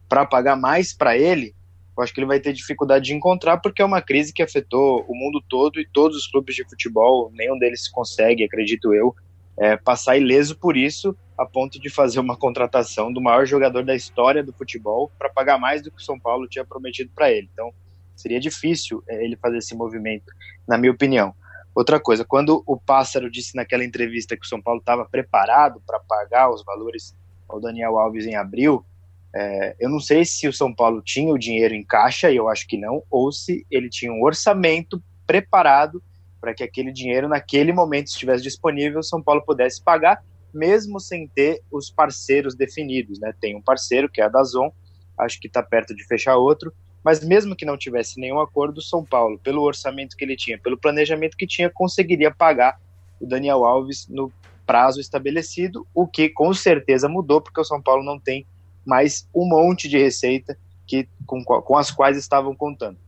[0.07, 1.55] para pagar mais para ele,
[1.97, 5.07] eu acho que ele vai ter dificuldade de encontrar, porque é uma crise que afetou
[5.09, 9.17] o mundo todo e todos os clubes de futebol, nenhum deles consegue, acredito eu,
[9.57, 13.95] é, passar ileso por isso, a ponto de fazer uma contratação do maior jogador da
[13.95, 17.49] história do futebol para pagar mais do que o São Paulo tinha prometido para ele.
[17.55, 17.73] Então,
[18.15, 20.31] seria difícil é, ele fazer esse movimento,
[20.69, 21.35] na minha opinião.
[21.79, 26.01] Outra coisa, quando o Pássaro disse naquela entrevista que o São Paulo estava preparado para
[26.01, 27.17] pagar os valores
[27.49, 28.85] ao Daniel Alves em abril,
[29.33, 32.49] é, eu não sei se o São Paulo tinha o dinheiro em caixa, e eu
[32.49, 36.03] acho que não, ou se ele tinha um orçamento preparado
[36.41, 40.21] para que aquele dinheiro, naquele momento, estivesse disponível, o São Paulo pudesse pagar,
[40.53, 43.21] mesmo sem ter os parceiros definidos.
[43.21, 43.33] Né?
[43.41, 44.73] Tem um parceiro, que é a Dazon,
[45.17, 48.83] acho que está perto de fechar outro, mas mesmo que não tivesse nenhum acordo, o
[48.83, 52.81] São Paulo, pelo orçamento que ele tinha, pelo planejamento que tinha, conseguiria pagar
[53.21, 54.33] o Daniel Alves no
[54.67, 58.47] prazo estabelecido, o que com certeza mudou, porque o São Paulo não tem
[58.85, 62.99] mais um monte de receita que, com, com as quais estavam contando.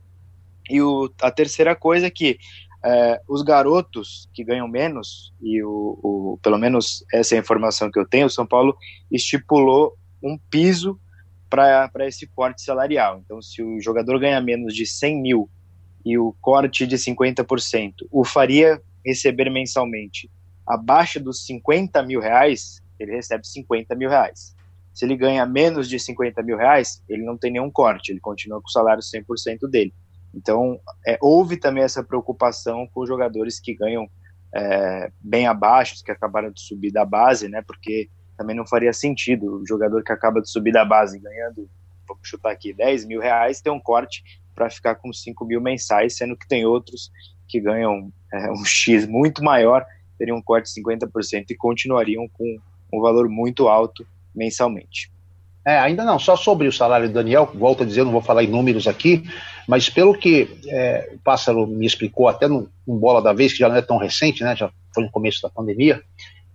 [0.68, 2.38] E o, a terceira coisa é que
[2.82, 7.90] é, os garotos que ganham menos, e o, o, pelo menos essa é a informação
[7.90, 8.76] que eu tenho, o São Paulo
[9.10, 10.98] estipulou um piso
[11.50, 13.20] para esse corte salarial.
[13.24, 15.50] Então, se o jogador ganha menos de 100 mil
[16.04, 20.30] e o corte de 50% o faria receber mensalmente
[20.66, 24.54] abaixo dos 50 mil reais, ele recebe 50 mil reais.
[24.94, 28.60] Se ele ganha menos de 50 mil reais, ele não tem nenhum corte, ele continua
[28.60, 29.92] com o salário 100% dele.
[30.32, 34.08] Então, é, houve também essa preocupação com jogadores que ganham
[34.54, 37.62] é, bem abaixo, que acabaram de subir da base, né?
[37.62, 38.08] Porque
[38.40, 41.68] também não faria sentido o jogador que acaba de subir da base ganhando,
[42.08, 44.24] vamos chutar aqui, 10 mil reais, ter um corte
[44.54, 47.12] para ficar com 5 mil mensais, sendo que tem outros
[47.46, 49.84] que ganham é, um X muito maior,
[50.18, 52.58] teriam um corte de 50% e continuariam com
[52.90, 55.12] um valor muito alto mensalmente.
[55.66, 58.42] É, ainda não, só sobre o salário do Daniel, volto a dizer, não vou falar
[58.42, 59.22] em números aqui,
[59.68, 63.58] mas pelo que é, o Pássaro me explicou até no, no, Bola da Vez, que
[63.58, 66.02] já não é tão recente, né, já foi no começo da pandemia,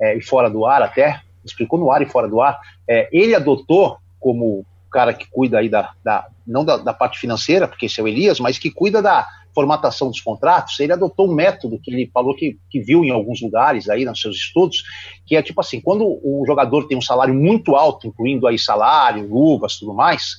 [0.01, 3.35] é, e fora do ar até, explicou no ar e fora do ar, é, ele
[3.35, 7.99] adotou como cara que cuida aí da, da não da, da, parte financeira, porque esse
[7.99, 11.91] é o Elias, mas que cuida da formatação dos contratos, ele adotou um método que
[11.91, 14.83] ele falou que, que viu em alguns lugares aí nos seus estudos,
[15.25, 19.27] que é tipo assim, quando o jogador tem um salário muito alto, incluindo aí salário,
[19.27, 20.37] luvas, tudo mais,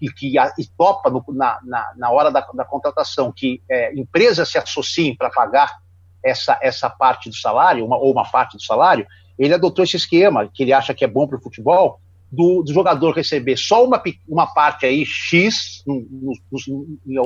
[0.00, 3.94] e, que a, e topa no, na, na, na, hora da, da contratação que é,
[3.94, 5.78] empresas se associem para pagar
[6.22, 9.06] essa, essa parte do salário, uma, ou uma parte do salário,
[9.38, 12.72] ele adotou esse esquema que ele acha que é bom para o futebol, do, do,
[12.72, 16.64] jogador receber só uma, uma parte aí X nos, nos,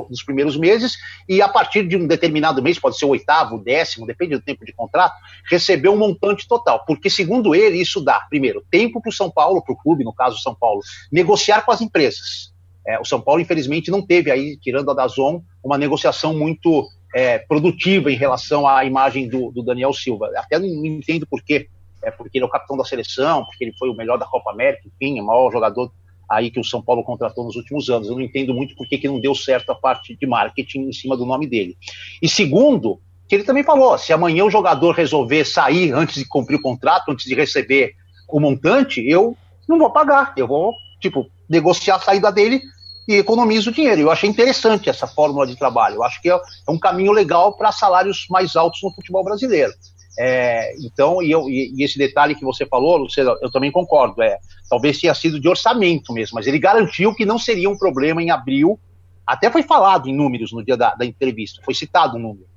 [0.09, 0.95] nos, primeiros meses
[1.27, 4.63] e a partir de um determinado mês, pode ser o oitavo, décimo, depende do tempo
[4.63, 5.15] de contrato,
[5.49, 6.83] receber um montante total.
[6.85, 10.13] Porque, segundo ele, isso dá, primeiro, tempo para o São Paulo, para o clube, no
[10.13, 12.51] caso São Paulo, negociar com as empresas.
[12.87, 17.39] É, o São Paulo, infelizmente, não teve aí, tirando a Dazon, uma negociação muito é,
[17.39, 20.31] produtiva em relação à imagem do, do Daniel Silva.
[20.35, 21.67] Até não entendo por quê
[22.03, 24.51] é porque ele é o capitão da seleção, porque ele foi o melhor da Copa
[24.51, 25.91] América, enfim, é o maior jogador
[26.29, 28.07] aí que o São Paulo contratou nos últimos anos.
[28.07, 31.17] Eu não entendo muito por que não deu certo a parte de marketing em cima
[31.17, 31.77] do nome dele.
[32.21, 36.55] E segundo, que ele também falou, se amanhã o jogador resolver sair antes de cumprir
[36.55, 37.93] o contrato, antes de receber
[38.29, 39.37] o montante, eu
[39.67, 42.61] não vou pagar, eu vou, tipo, negociar a saída dele
[43.07, 44.01] e economizo o dinheiro.
[44.01, 45.95] Eu achei interessante essa fórmula de trabalho.
[45.95, 49.73] Eu acho que é, é um caminho legal para salários mais altos no futebol brasileiro.
[50.19, 54.21] É, então, e, eu, e, e, esse detalhe que você falou, Luciano, eu também concordo.
[54.21, 54.37] É,
[54.69, 58.29] talvez tenha sido de orçamento mesmo, mas ele garantiu que não seria um problema em
[58.29, 58.79] abril.
[59.25, 62.51] Até foi falado em números no dia da, da entrevista, foi citado um número.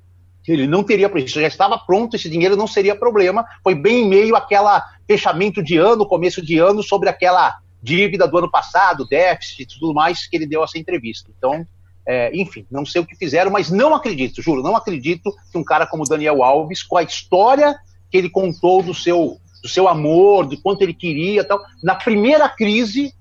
[0.47, 3.45] Ele não teria isso, já estava pronto, esse dinheiro não seria problema.
[3.63, 8.37] Foi bem em meio àquela fechamento de ano, começo de ano, sobre aquela dívida do
[8.37, 11.31] ano passado, déficit e tudo mais, que ele deu essa entrevista.
[11.35, 11.65] Então,
[12.07, 15.63] é, enfim, não sei o que fizeram, mas não acredito, juro, não acredito que um
[15.63, 17.75] cara como Daniel Alves, com a história
[18.11, 22.47] que ele contou do seu, do seu amor, de quanto ele queria tal, na primeira
[22.47, 23.13] crise,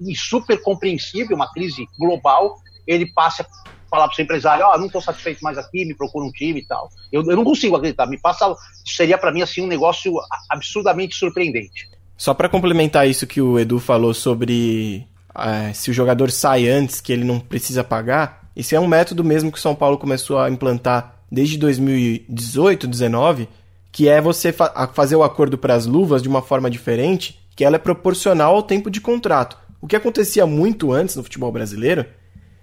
[0.00, 3.46] e super compreensível, uma crise global, ele passa a
[3.90, 6.60] falar para o seu empresário, oh, não estou satisfeito mais aqui, me procura um time
[6.60, 6.90] e tal.
[7.10, 10.12] Eu, eu não consigo acreditar, me passa, seria para mim assim um negócio
[10.50, 11.88] absurdamente surpreendente.
[12.16, 17.00] Só para complementar isso que o Edu falou sobre é, se o jogador sai antes,
[17.00, 20.38] que ele não precisa pagar, esse é um método mesmo que o São Paulo começou
[20.38, 23.48] a implantar desde 2018, 2019,
[23.92, 27.64] que é você fa fazer o acordo para as luvas de uma forma diferente, que
[27.64, 29.56] ela é proporcional ao tempo de contrato.
[29.80, 32.04] O que acontecia muito antes no futebol brasileiro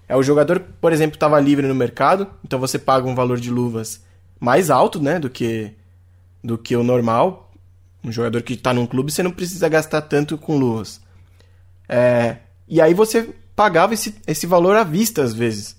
[0.07, 3.49] é o jogador, por exemplo, estava livre no mercado, então você paga um valor de
[3.49, 4.03] luvas
[4.39, 5.73] mais alto, né, do que
[6.43, 7.51] do que o normal.
[8.03, 11.01] Um jogador que está num clube, você não precisa gastar tanto com luvas.
[11.89, 15.75] É, e aí você pagava esse, esse valor à vista às vezes.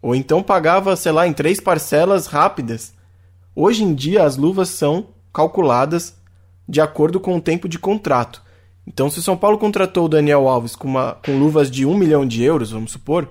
[0.00, 2.92] Ou então pagava, sei lá, em três parcelas rápidas.
[3.54, 6.16] Hoje em dia as luvas são calculadas
[6.68, 8.42] de acordo com o tempo de contrato.
[8.86, 12.26] Então, se São Paulo contratou o Daniel Alves com, uma, com luvas de um milhão
[12.26, 13.28] de euros, vamos supor,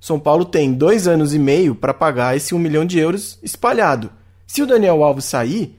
[0.00, 4.10] São Paulo tem dois anos e meio para pagar esse um milhão de euros espalhado.
[4.46, 5.78] Se o Daniel Alves sair,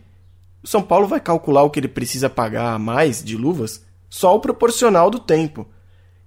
[0.61, 4.35] o São Paulo vai calcular o que ele precisa pagar a mais de luvas só
[4.35, 5.65] o proporcional do tempo.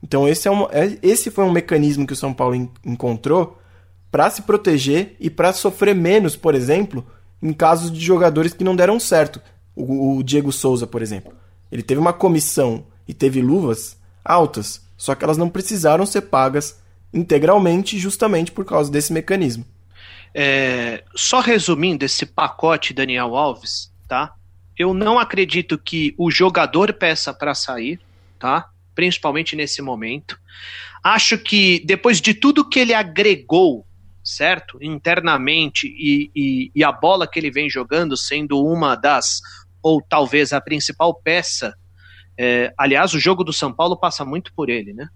[0.06, 3.60] Então esse, é um, é, esse foi um mecanismo que o São Paulo encontrou
[4.08, 7.04] para se proteger e para sofrer menos, por exemplo,
[7.42, 9.42] em casos de jogadores que não deram certo.
[9.74, 11.34] O, o Diego Souza, por exemplo.
[11.72, 16.80] Ele teve uma comissão e teve luvas altas, só que elas não precisaram ser pagas
[17.12, 19.66] integralmente, justamente por causa desse mecanismo.
[20.32, 24.34] É, só resumindo esse pacote Daniel Alves, tá?
[24.78, 27.98] Eu não acredito que o jogador peça para sair,
[28.38, 28.70] tá?
[28.96, 30.36] Principalmente nesse momento.
[31.04, 33.86] Acho que depois de tudo que ele agregou,
[34.24, 34.76] certo?
[34.82, 39.40] Internamente e, e, e a bola que ele vem jogando sendo uma das,
[39.80, 41.76] ou talvez a principal peça.
[42.36, 45.08] É, aliás, o jogo do São Paulo passa muito por ele, né?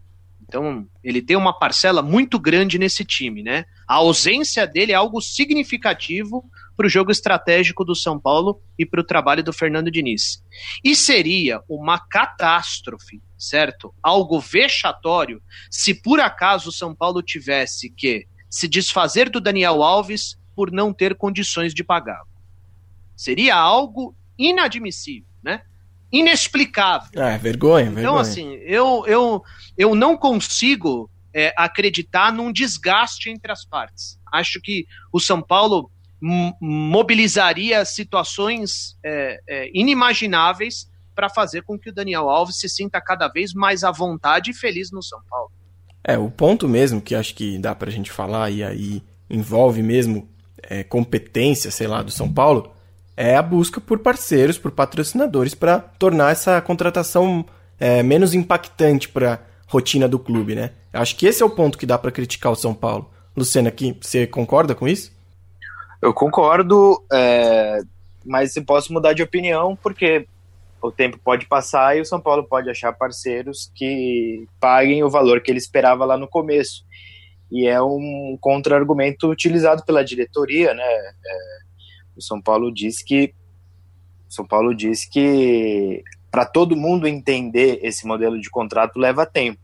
[0.43, 3.65] Então, ele tem uma parcela muito grande nesse time, né?
[3.87, 6.45] A ausência dele é algo significativo
[6.81, 10.43] para o jogo estratégico do São Paulo e para o trabalho do Fernando Diniz.
[10.83, 13.95] E seria uma catástrofe, certo?
[14.03, 20.39] Algo vexatório se por acaso o São Paulo tivesse que se desfazer do Daniel Alves
[20.57, 22.27] por não ter condições de pagá-lo.
[23.15, 25.61] Seria algo inadmissível, né?
[26.11, 27.23] inexplicável.
[27.23, 28.01] É, vergonha, então, vergonha.
[28.01, 29.43] Então, assim, eu, eu,
[29.77, 34.19] eu não consigo é, acreditar num desgaste entre as partes.
[34.33, 35.91] Acho que o São Paulo
[36.21, 43.29] mobilizaria situações é, é, inimagináveis para fazer com que o Daniel Alves se sinta cada
[43.29, 45.51] vez mais à vontade e feliz no São Paulo.
[46.03, 49.83] É, o ponto mesmo que acho que dá para a gente falar e aí envolve
[49.83, 50.29] mesmo
[50.63, 52.73] é, competência, sei lá, do São Paulo,
[53.17, 57.45] é a busca por parceiros, por patrocinadores para tornar essa contratação
[57.79, 60.71] é, menos impactante para a rotina do clube, né?
[60.93, 63.11] Acho que esse é o ponto que dá para criticar o São Paulo.
[63.37, 65.13] Luciano, aqui, você concorda com isso?
[66.03, 67.83] Eu concordo, é,
[68.25, 70.27] mas eu posso mudar de opinião porque
[70.83, 75.43] o tempo pode passar e o São Paulo pode achar parceiros que paguem o valor
[75.43, 76.85] que ele esperava lá no começo.
[77.51, 80.83] E é um contra-argumento utilizado pela diretoria, né?
[80.83, 81.59] É,
[82.17, 83.35] o São Paulo diz que
[84.29, 89.61] São Paulo diz que para todo mundo entender esse modelo de contrato leva tempo.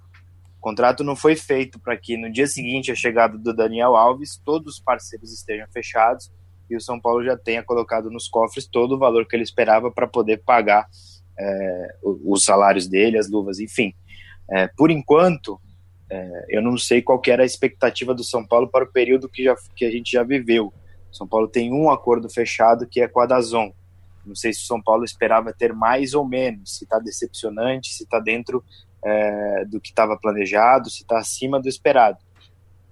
[0.58, 4.40] O contrato não foi feito para que no dia seguinte a chegada do Daniel Alves
[4.44, 6.30] todos os parceiros estejam fechados
[6.68, 9.90] e o São Paulo já tenha colocado nos cofres todo o valor que ele esperava
[9.90, 10.88] para poder pagar
[11.38, 13.94] é, os salários dele, as luvas, enfim.
[14.50, 15.60] É, por enquanto,
[16.10, 19.44] é, eu não sei qual era a expectativa do São Paulo para o período que,
[19.44, 20.72] já, que a gente já viveu.
[21.12, 23.72] São Paulo tem um acordo fechado que é com a Dazon.
[24.24, 28.02] Não sei se o São Paulo esperava ter mais ou menos, se está decepcionante, se
[28.02, 28.64] está dentro
[29.06, 32.18] é, do que estava planejado, se está acima do esperado.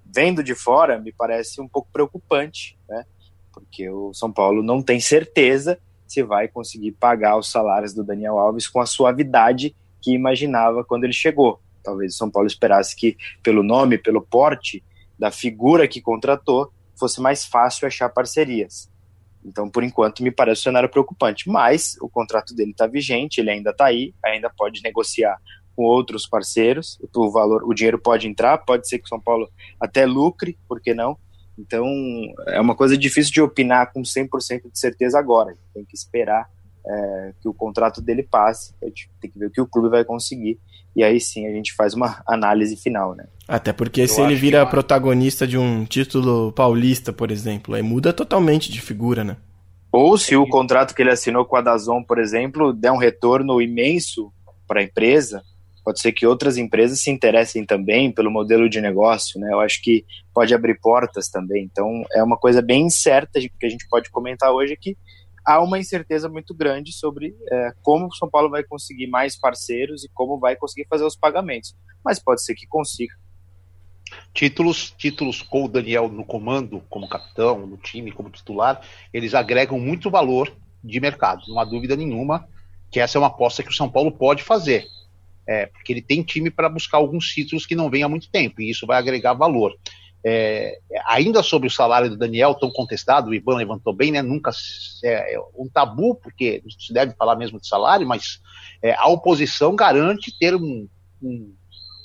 [0.05, 3.05] Vendo de fora, me parece um pouco preocupante, né?
[3.53, 8.38] porque o São Paulo não tem certeza se vai conseguir pagar os salários do Daniel
[8.38, 11.61] Alves com a suavidade que imaginava quando ele chegou.
[11.83, 14.85] Talvez o São Paulo esperasse que, pelo nome, pelo porte
[15.18, 18.88] da figura que contratou, fosse mais fácil achar parcerias.
[19.44, 21.48] Então, por enquanto, me parece um cenário preocupante.
[21.48, 25.37] Mas o contrato dele está vigente, ele ainda está aí, ainda pode negociar
[25.74, 26.98] com outros parceiros.
[27.14, 29.48] O valor, o dinheiro pode entrar, pode ser que o São Paulo
[29.80, 31.16] até lucre, por que não?
[31.58, 31.87] Então,
[32.48, 35.54] é uma coisa difícil de opinar com 100% de certeza agora.
[35.72, 36.48] Tem que esperar
[36.87, 39.88] é, que o contrato dele passe, a gente tem que ver o que o clube
[39.88, 40.58] vai conseguir,
[40.94, 43.26] e aí sim a gente faz uma análise final, né?
[43.48, 44.70] Até porque Eu se ele vira que...
[44.70, 49.37] protagonista de um título paulista, por exemplo, aí muda totalmente de figura, né?
[49.90, 53.62] Ou se o contrato que ele assinou com a Dazon, por exemplo, der um retorno
[53.62, 54.32] imenso
[54.66, 55.42] para a empresa,
[55.85, 59.53] pode ser que outras empresas se interessem também pelo modelo de negócio, né?
[59.53, 61.64] Eu acho que pode abrir portas também.
[61.64, 64.97] Então, é uma coisa bem certa que a gente pode comentar hoje que
[65.44, 70.05] há uma incerteza muito grande sobre é, como o São Paulo vai conseguir mais parceiros
[70.05, 71.77] e como vai conseguir fazer os pagamentos.
[72.03, 73.14] Mas pode ser que consiga.
[74.33, 78.81] Títulos, títulos com o Daniel no comando, como capitão, no time, como titular,
[79.12, 81.42] eles agregam muito valor de mercado.
[81.49, 82.49] Não há dúvida nenhuma
[82.90, 84.87] que essa é uma aposta que o São Paulo pode fazer.
[85.46, 88.61] É, porque ele tem time para buscar alguns títulos que não vem há muito tempo,
[88.61, 89.74] e isso vai agregar valor.
[90.26, 94.22] É, ainda sobre o salário do Daniel, tão contestado, o Ivan levantou bem, né?
[94.22, 94.50] Nunca
[95.04, 98.40] é, é um tabu, porque se deve falar mesmo de salário, mas
[98.83, 100.88] é, a oposição garante ter um,
[101.22, 101.54] um,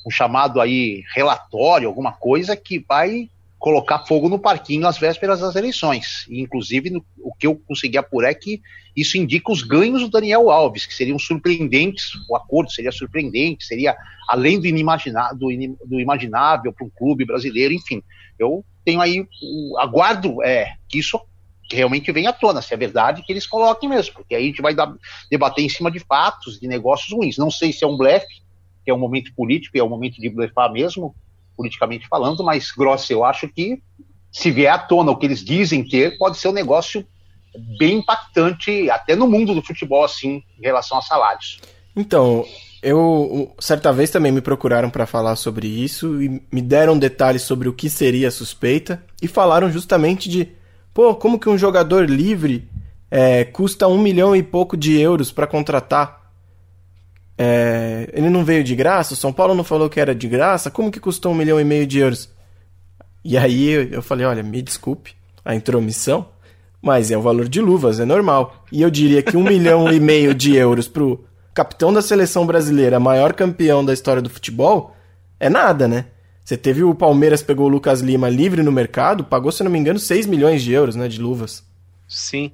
[0.05, 5.55] um, chamado aí relatório, alguma coisa que vai colocar fogo no parquinho às vésperas das
[5.55, 6.25] eleições.
[6.29, 8.61] E, inclusive, no, o que eu consegui apurar é que
[8.95, 13.95] isso indica os ganhos do Daniel Alves, que seriam surpreendentes, o acordo seria surpreendente, seria
[14.27, 15.47] além do, inimaginável, do,
[15.85, 18.01] do imaginável para um clube brasileiro, enfim.
[18.39, 19.27] Eu tenho aí,
[19.77, 21.19] aguardo é, que isso
[21.71, 24.61] realmente venha à tona, se é verdade que eles coloquem mesmo, porque aí a gente
[24.61, 24.91] vai dar,
[25.29, 27.37] debater em cima de fatos, de negócios ruins.
[27.37, 28.41] Não sei se é um blefe,
[28.83, 31.13] que é um momento político é um momento de blefar mesmo,
[31.59, 33.81] politicamente falando, mas, Gross, eu acho que
[34.31, 37.05] se vier à tona o que eles dizem ter, pode ser um negócio
[37.77, 41.59] bem impactante, até no mundo do futebol, assim, em relação a salários.
[41.93, 42.45] Então,
[42.81, 47.67] Eu, certa vez também me procuraram para falar sobre isso e me deram detalhes sobre
[47.67, 50.47] o que seria a suspeita e falaram justamente de,
[50.93, 52.69] pô, como que um jogador livre
[53.11, 56.18] é, custa um milhão e pouco de euros para contratar?
[57.41, 59.13] É, ele não veio de graça?
[59.13, 60.69] O São Paulo não falou que era de graça?
[60.69, 62.29] Como que custou um milhão e meio de euros?
[63.23, 65.13] E aí eu falei, olha, me desculpe
[65.45, 66.27] a intromissão,
[66.81, 68.65] mas é o valor de luvas, é normal.
[68.69, 71.23] E eu diria que um milhão e meio de euros pro
[71.53, 74.93] capitão da seleção brasileira, maior campeão da história do futebol,
[75.39, 76.07] é nada, né?
[76.43, 79.79] Você teve o Palmeiras pegou o Lucas Lima livre no mercado, pagou, se não me
[79.79, 81.63] engano, 6 milhões de euros, né, de luvas.
[82.07, 82.51] Sim.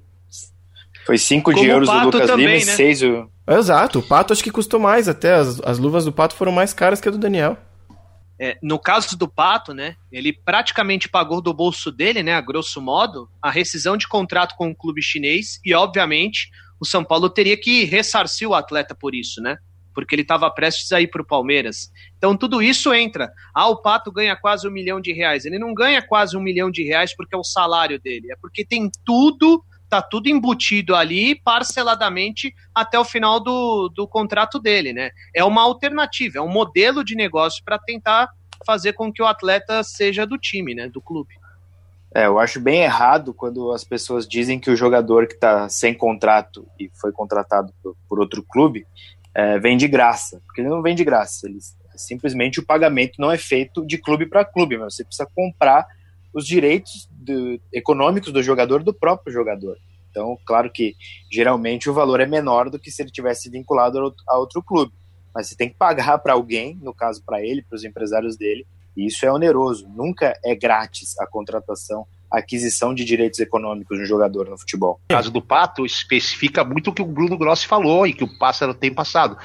[1.06, 3.08] Foi 5 de euros do Lucas também, Lima e 6 né?
[3.08, 3.54] o...
[3.54, 6.74] Exato, o Pato acho que custou mais até, as, as luvas do Pato foram mais
[6.74, 7.58] caras que a do Daniel.
[8.40, 12.82] É, no caso do Pato, né, ele praticamente pagou do bolso dele, né, a grosso
[12.82, 16.50] modo, a rescisão de contrato com o clube chinês e, obviamente,
[16.80, 19.58] o São Paulo teria que ressarcir o atleta por isso, né?
[19.94, 21.90] Porque ele estava prestes a ir para o Palmeiras.
[22.18, 23.32] Então tudo isso entra.
[23.54, 25.46] Ah, o Pato ganha quase um milhão de reais.
[25.46, 28.66] Ele não ganha quase um milhão de reais porque é o salário dele, é porque
[28.66, 35.12] tem tudo tá tudo embutido ali parceladamente até o final do, do contrato dele, né?
[35.34, 38.30] É uma alternativa, é um modelo de negócio para tentar
[38.66, 40.88] fazer com que o atleta seja do time, né?
[40.88, 41.36] Do clube.
[42.14, 45.94] É, eu acho bem errado quando as pessoas dizem que o jogador que está sem
[45.94, 48.88] contrato e foi contratado por, por outro clube
[49.34, 51.60] é, vem de graça, porque ele não vem de graça, ele,
[51.98, 55.86] simplesmente o pagamento não é feito de clube para clube, mas você precisa comprar
[56.34, 59.78] os direitos do, econômicos do jogador do próprio jogador.
[60.10, 60.96] Então, claro que
[61.30, 64.94] geralmente o valor é menor do que se ele tivesse vinculado a outro clube.
[65.34, 68.66] Mas você tem que pagar para alguém, no caso para ele, para os empresários dele,
[68.96, 69.90] e isso é oneroso.
[69.90, 72.08] Nunca é grátis a contratação
[72.40, 75.00] aquisição de direitos econômicos de um jogador no futebol.
[75.10, 78.38] No caso do Pato, especifica muito o que o Bruno Grossi falou e que o
[78.38, 79.38] Pássaro tem passado.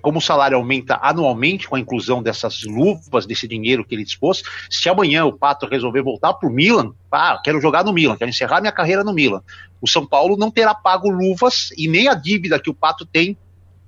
[0.00, 4.42] Como o salário aumenta anualmente com a inclusão dessas luvas, desse dinheiro que ele dispôs,
[4.70, 8.30] se amanhã o Pato resolver voltar para o Milan, ah, quero jogar no Milan, quero
[8.30, 9.42] encerrar minha carreira no Milan,
[9.80, 13.36] o São Paulo não terá pago luvas e nem a dívida que o Pato tem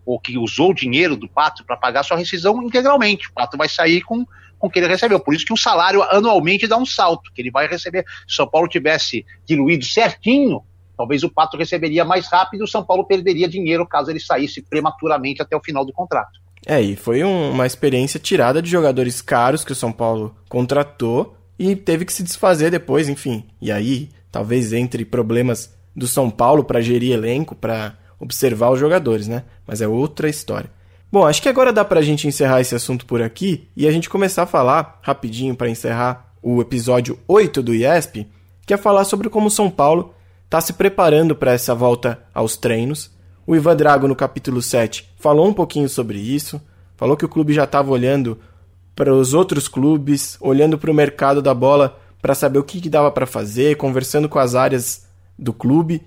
[0.05, 3.29] ou que usou o dinheiro do Pato para pagar sua rescisão integralmente.
[3.29, 4.27] O Pato vai sair com
[4.63, 5.19] com que ele recebeu.
[5.19, 8.05] Por isso que o salário anualmente dá um salto, que ele vai receber.
[8.29, 10.63] Se o São Paulo tivesse diluído certinho,
[10.97, 14.63] talvez o Pato receberia mais rápido e o São Paulo perderia dinheiro caso ele saísse
[14.63, 16.41] prematuramente até o final do contrato.
[16.65, 21.37] É, e foi um, uma experiência tirada de jogadores caros que o São Paulo contratou
[21.59, 23.45] e teve que se desfazer depois, enfim.
[23.61, 29.27] E aí, talvez entre problemas do São Paulo para gerir elenco, para observar os jogadores,
[29.27, 29.43] né?
[29.67, 30.71] Mas é outra história.
[31.13, 34.09] Bom, acho que agora dá pra gente encerrar esse assunto por aqui e a gente
[34.09, 38.27] começar a falar, rapidinho para encerrar o episódio 8 do IESP,
[38.65, 40.15] que é falar sobre como São Paulo
[40.47, 43.11] está se preparando para essa volta aos treinos.
[43.47, 46.59] O Ivan Drago, no capítulo 7, falou um pouquinho sobre isso,
[46.97, 48.39] falou que o clube já estava olhando
[48.97, 52.89] para os outros clubes, olhando para o mercado da bola para saber o que, que
[52.89, 55.07] dava para fazer, conversando com as áreas
[55.39, 56.01] do clube.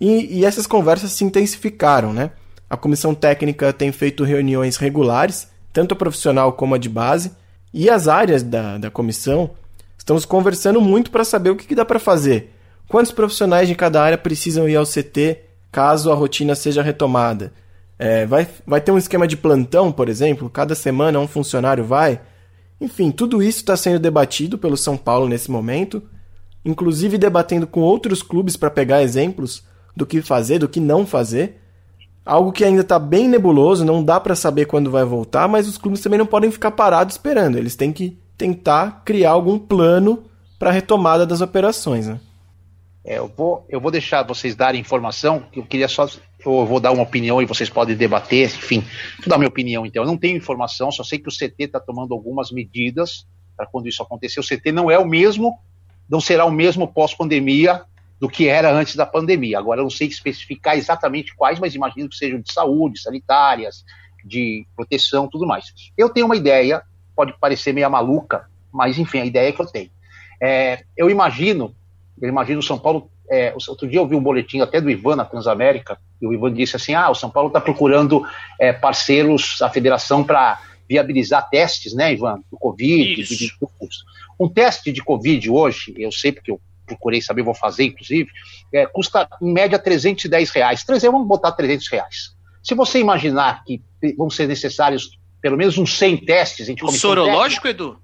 [0.00, 2.30] E, e essas conversas se intensificaram, né?
[2.68, 7.32] A comissão técnica tem feito reuniões regulares, tanto a profissional como a de base,
[7.72, 9.50] e as áreas da, da comissão
[9.96, 12.52] estamos conversando muito para saber o que, que dá para fazer.
[12.88, 15.40] Quantos profissionais de cada área precisam ir ao CT
[15.72, 17.52] caso a rotina seja retomada?
[17.98, 20.50] É, vai, vai ter um esquema de plantão, por exemplo?
[20.50, 22.20] Cada semana um funcionário vai?
[22.80, 26.02] Enfim, tudo isso está sendo debatido pelo São Paulo nesse momento,
[26.64, 29.64] inclusive debatendo com outros clubes para pegar exemplos
[29.96, 31.60] do que fazer, do que não fazer.
[32.26, 35.78] Algo que ainda está bem nebuloso, não dá para saber quando vai voltar, mas os
[35.78, 37.56] clubes também não podem ficar parados esperando.
[37.56, 40.24] Eles têm que tentar criar algum plano
[40.58, 42.08] para a retomada das operações.
[42.08, 42.18] Né?
[43.04, 46.08] É, eu, vou, eu vou deixar vocês darem informação, que eu queria só.
[46.44, 48.80] Eu vou dar uma opinião e vocês podem debater, enfim,
[49.20, 50.02] vou dar minha opinião então.
[50.02, 53.24] Eu não tenho informação, só sei que o CT está tomando algumas medidas
[53.56, 54.40] para quando isso acontecer.
[54.40, 55.56] O CT não é o mesmo,
[56.08, 57.84] não será o mesmo pós-pandemia
[58.20, 59.58] do que era antes da pandemia.
[59.58, 63.84] Agora, eu não sei especificar exatamente quais, mas imagino que sejam de saúde, sanitárias,
[64.24, 65.66] de proteção, tudo mais.
[65.96, 66.82] Eu tenho uma ideia,
[67.14, 69.90] pode parecer meio maluca, mas enfim, a ideia é que eu tenho.
[70.42, 71.74] É, eu imagino,
[72.20, 73.10] eu imagino o São Paulo.
[73.28, 76.52] É, outro dia eu vi um boletim até do Ivan na Transamérica, e o Ivan
[76.52, 78.24] disse assim: ah, o São Paulo está procurando
[78.58, 83.52] é, parceiros, a federação, para viabilizar testes, né, Ivan, do Covid, de, de, de,
[84.38, 88.30] um teste de Covid hoje, eu sei porque eu procurei saber, vou fazer inclusive,
[88.72, 90.84] é, custa em média 310 reais.
[90.84, 92.36] 300, vamos botar 300 reais.
[92.62, 93.82] Se você imaginar que
[94.16, 95.10] vão ser necessários
[95.40, 96.66] pelo menos uns 100 testes...
[96.66, 97.98] A gente o sorológico, Edu?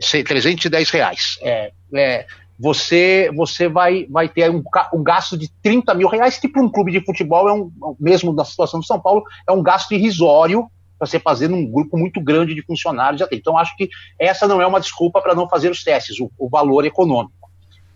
[0.00, 1.38] 310 reais.
[1.42, 2.26] É, é,
[2.58, 4.62] você, você vai, vai ter um,
[4.94, 8.32] um, gasto de 30 mil reais, que para um clube de futebol é um, mesmo
[8.32, 12.20] na situação do São Paulo, é um gasto irrisório para você fazer num grupo muito
[12.20, 13.26] grande de funcionários.
[13.32, 16.50] Então, acho que essa não é uma desculpa para não fazer os testes, o, o
[16.50, 17.39] valor econômico.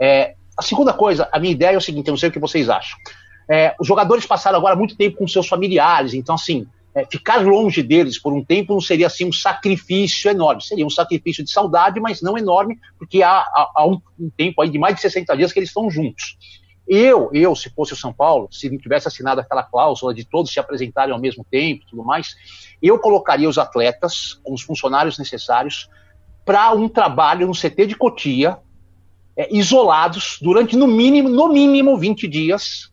[0.05, 2.39] É, a segunda coisa, a minha ideia é o seguinte: eu não sei o que
[2.39, 2.99] vocês acham.
[3.49, 7.83] É, os jogadores passaram agora muito tempo com seus familiares, então, assim, é, ficar longe
[7.83, 10.63] deles por um tempo não seria assim um sacrifício enorme.
[10.63, 14.61] Seria um sacrifício de saudade, mas não enorme, porque há, há, há um, um, tempo
[14.61, 16.37] aí de mais de 60 dias que eles estão juntos.
[16.87, 20.53] Eu, eu, se fosse o São Paulo, se não tivesse assinado aquela cláusula de todos
[20.53, 22.37] se apresentarem ao mesmo tempo tudo mais,
[22.83, 25.89] eu colocaria os atletas com os funcionários necessários
[26.45, 28.59] para um trabalho no CT de Cotia,
[29.37, 32.93] é, isolados durante no mínimo, no mínimo 20 dias,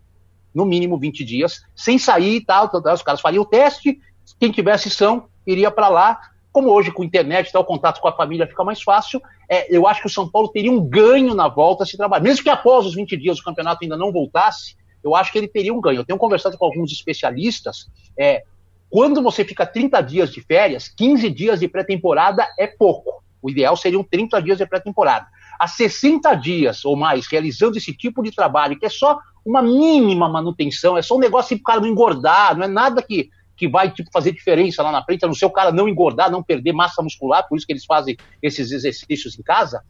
[0.53, 2.93] no mínimo 20 dias, sem sair e tal, tal, tal.
[2.93, 3.99] Os caras fariam o teste,
[4.39, 6.19] quem tivesse são, iria para lá.
[6.51, 9.87] Como hoje com internet tal, o contato com a família fica mais fácil, é, eu
[9.87, 12.23] acho que o São Paulo teria um ganho na volta se trabalhar.
[12.23, 15.47] Mesmo que após os 20 dias o campeonato ainda não voltasse, eu acho que ele
[15.47, 16.01] teria um ganho.
[16.01, 18.43] Eu tenho conversado com alguns especialistas, é,
[18.89, 23.23] quando você fica 30 dias de férias, 15 dias de pré-temporada é pouco.
[23.41, 25.25] O ideal seriam 30 dias de pré-temporada.
[25.61, 30.27] Há 60 dias ou mais realizando esse tipo de trabalho, que é só uma mínima
[30.27, 33.67] manutenção, é só um negócio para o cara não engordar, não é nada que, que
[33.67, 36.41] vai tipo, fazer diferença lá na frente, a não ser o cara não engordar, não
[36.41, 39.83] perder massa muscular, por isso que eles fazem esses exercícios em casa.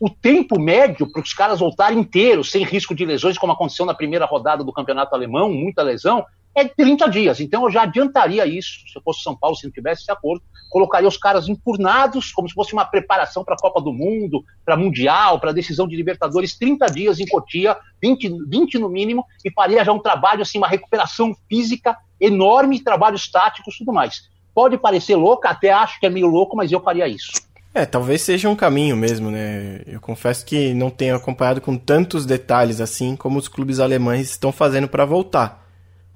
[0.00, 3.92] O tempo médio para os caras voltarem inteiros, sem risco de lesões, como aconteceu na
[3.92, 6.24] primeira rodada do campeonato alemão, muita lesão,
[6.58, 7.40] é 30 dias.
[7.40, 10.42] Então eu já adiantaria isso, se eu fosse São Paulo, se não tivesse esse acordo,
[10.70, 14.76] colocaria os caras enfurnados, como se fosse uma preparação para a Copa do Mundo, para
[14.76, 19.50] Mundial, para a decisão de Libertadores, 30 dias em Cotia, 20, 20 no mínimo, e
[19.52, 24.28] faria já um trabalho, assim, uma recuperação física enorme, trabalhos táticos tudo mais.
[24.54, 27.30] Pode parecer louco, até acho que é meio louco, mas eu faria isso.
[27.72, 29.82] É, talvez seja um caminho mesmo, né?
[29.86, 34.50] Eu confesso que não tenho acompanhado com tantos detalhes assim como os clubes alemães estão
[34.50, 35.67] fazendo para voltar.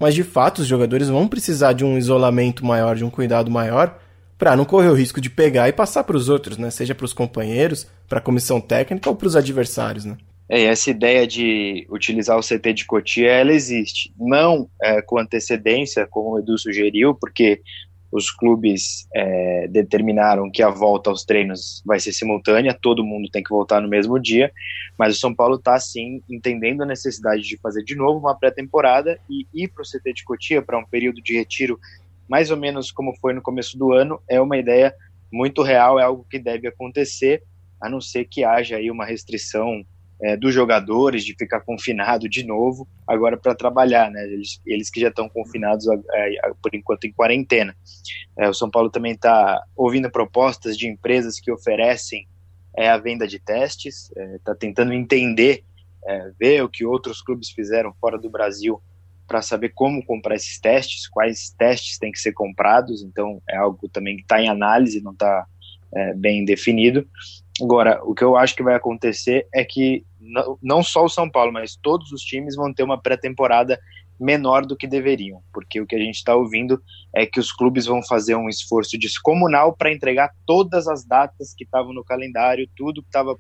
[0.03, 4.01] Mas de fato, os jogadores vão precisar de um isolamento maior, de um cuidado maior,
[4.37, 6.73] para não correr o risco de pegar e passar para os outros, né?
[6.73, 10.17] Seja para os companheiros, para a comissão técnica ou para os adversários, né?
[10.49, 14.13] É, essa ideia de utilizar o CT de Cotia, ela existe.
[14.19, 17.61] Não é, com antecedência, como o Edu sugeriu, porque
[18.13, 23.43] os clubes é, determinaram que a volta aos treinos vai ser simultânea, todo mundo tem
[23.43, 24.53] que voltar no mesmo dia,
[24.99, 29.19] mas o São Paulo está, sim, entendendo a necessidade de fazer de novo uma pré-temporada
[29.31, 31.81] e ir para o CT de Cotia para um período de retiro
[32.29, 34.95] mais ou menos como foi no começo do ano, é uma ideia
[35.31, 37.43] muito real, é algo que deve acontecer,
[37.81, 39.85] a não ser que haja aí uma restrição
[40.23, 44.25] é, dos jogadores de ficar confinado de novo agora para trabalhar, né?
[44.25, 47.75] Eles, eles que já estão confinados é, por enquanto em quarentena.
[48.39, 52.27] É, o São Paulo também está ouvindo propostas de empresas que oferecem
[52.77, 55.65] é, a venda de testes, está é, tentando entender,
[56.07, 58.81] é, ver o que outros clubes fizeram fora do Brasil
[59.27, 63.89] para saber como comprar esses testes, quais testes têm que ser comprados, então é algo
[63.89, 65.47] também que está em análise, não está
[65.95, 67.07] é, bem definido.
[67.61, 70.05] Agora, o que eu acho que vai acontecer é que
[70.63, 73.79] não só o São Paulo, mas todos os times vão ter uma pré-temporada
[74.21, 76.81] menor do que deveriam, porque o que a gente está ouvindo
[77.15, 81.65] é que os clubes vão fazer um esforço descomunal para entregar todas as datas que
[81.65, 83.37] estavam no calendário, tudo que estava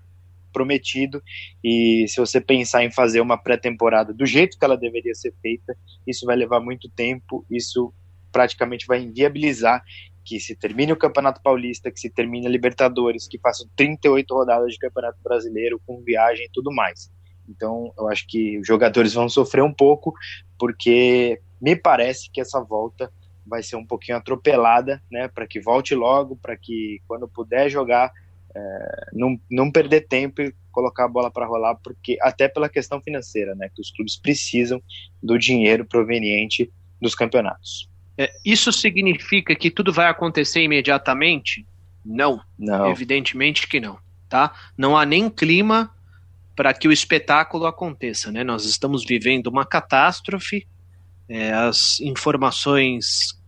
[0.52, 1.22] prometido.
[1.64, 5.74] E se você pensar em fazer uma pré-temporada do jeito que ela deveria ser feita,
[6.06, 7.92] isso vai levar muito tempo, isso
[8.32, 9.82] praticamente vai inviabilizar
[10.24, 14.72] que se termine o Campeonato Paulista, que se termine a Libertadores, que façam 38 rodadas
[14.72, 17.10] de Campeonato Brasileiro com viagem e tudo mais.
[17.48, 20.14] Então, eu acho que os jogadores vão sofrer um pouco,
[20.58, 23.12] porque me parece que essa volta
[23.46, 28.12] vai ser um pouquinho atropelada, né, para que volte logo, para que quando puder jogar
[28.54, 33.00] é, não, não perder tempo e colocar a bola para rolar, porque até pela questão
[33.00, 34.80] financeira, né, que os clubes precisam
[35.22, 36.70] do dinheiro proveniente
[37.00, 37.90] dos campeonatos.
[38.16, 41.66] É, isso significa que tudo vai acontecer imediatamente?
[42.04, 42.90] Não, não.
[42.90, 43.98] evidentemente que não,
[44.28, 44.52] tá?
[44.76, 45.90] Não há nem clima
[46.54, 48.44] para que o espetáculo aconteça, né?
[48.44, 50.66] Nós estamos vivendo uma catástrofe,
[51.28, 53.40] é, as informações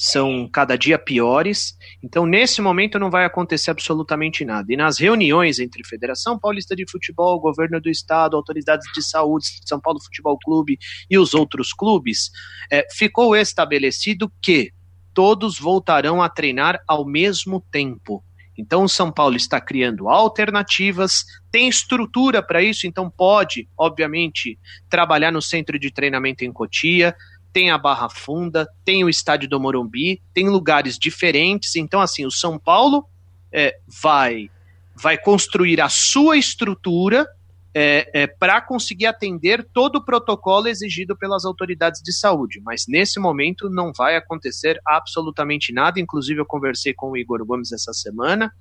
[0.00, 1.76] são cada dia piores.
[2.00, 4.72] Então, nesse momento, não vai acontecer absolutamente nada.
[4.72, 9.80] E nas reuniões entre Federação Paulista de Futebol, Governo do Estado, autoridades de saúde, São
[9.80, 10.78] Paulo Futebol Clube
[11.10, 12.30] e os outros clubes,
[12.70, 14.70] é, ficou estabelecido que
[15.12, 18.22] todos voltarão a treinar ao mesmo tempo.
[18.56, 25.32] Então, o São Paulo está criando alternativas, tem estrutura para isso, então pode, obviamente, trabalhar
[25.32, 27.16] no centro de treinamento em Cotia,
[27.58, 31.74] tem a Barra Funda, tem o estádio do Morumbi, tem lugares diferentes.
[31.74, 33.04] Então, assim, o São Paulo
[33.52, 34.48] é, vai,
[34.94, 37.26] vai construir a sua estrutura
[37.74, 42.60] é, é, para conseguir atender todo o protocolo exigido pelas autoridades de saúde.
[42.62, 45.98] Mas nesse momento não vai acontecer absolutamente nada.
[45.98, 48.52] Inclusive, eu conversei com o Igor Gomes essa semana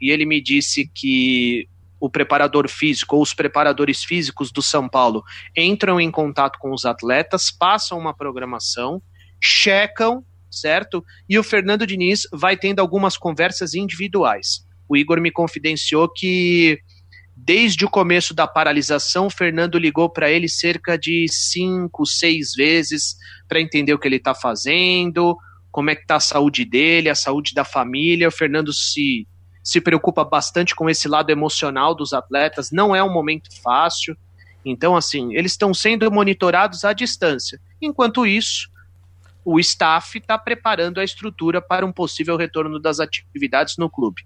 [0.00, 1.68] e ele me disse que
[2.00, 5.22] o preparador físico ou os preparadores físicos do São Paulo
[5.56, 9.02] entram em contato com os atletas, passam uma programação,
[9.40, 11.04] checam, certo?
[11.28, 14.66] E o Fernando Diniz vai tendo algumas conversas individuais.
[14.88, 16.80] O Igor me confidenciou que
[17.36, 23.16] desde o começo da paralisação, o Fernando ligou para ele cerca de cinco, seis vezes
[23.48, 25.36] para entender o que ele está fazendo,
[25.70, 28.28] como é que está a saúde dele, a saúde da família.
[28.28, 29.26] O Fernando se
[29.70, 34.16] se preocupa bastante com esse lado emocional dos atletas, não é um momento fácil.
[34.64, 37.60] Então, assim, eles estão sendo monitorados à distância.
[37.80, 38.68] Enquanto isso,
[39.44, 44.22] o staff está preparando a estrutura para um possível retorno das atividades no clube.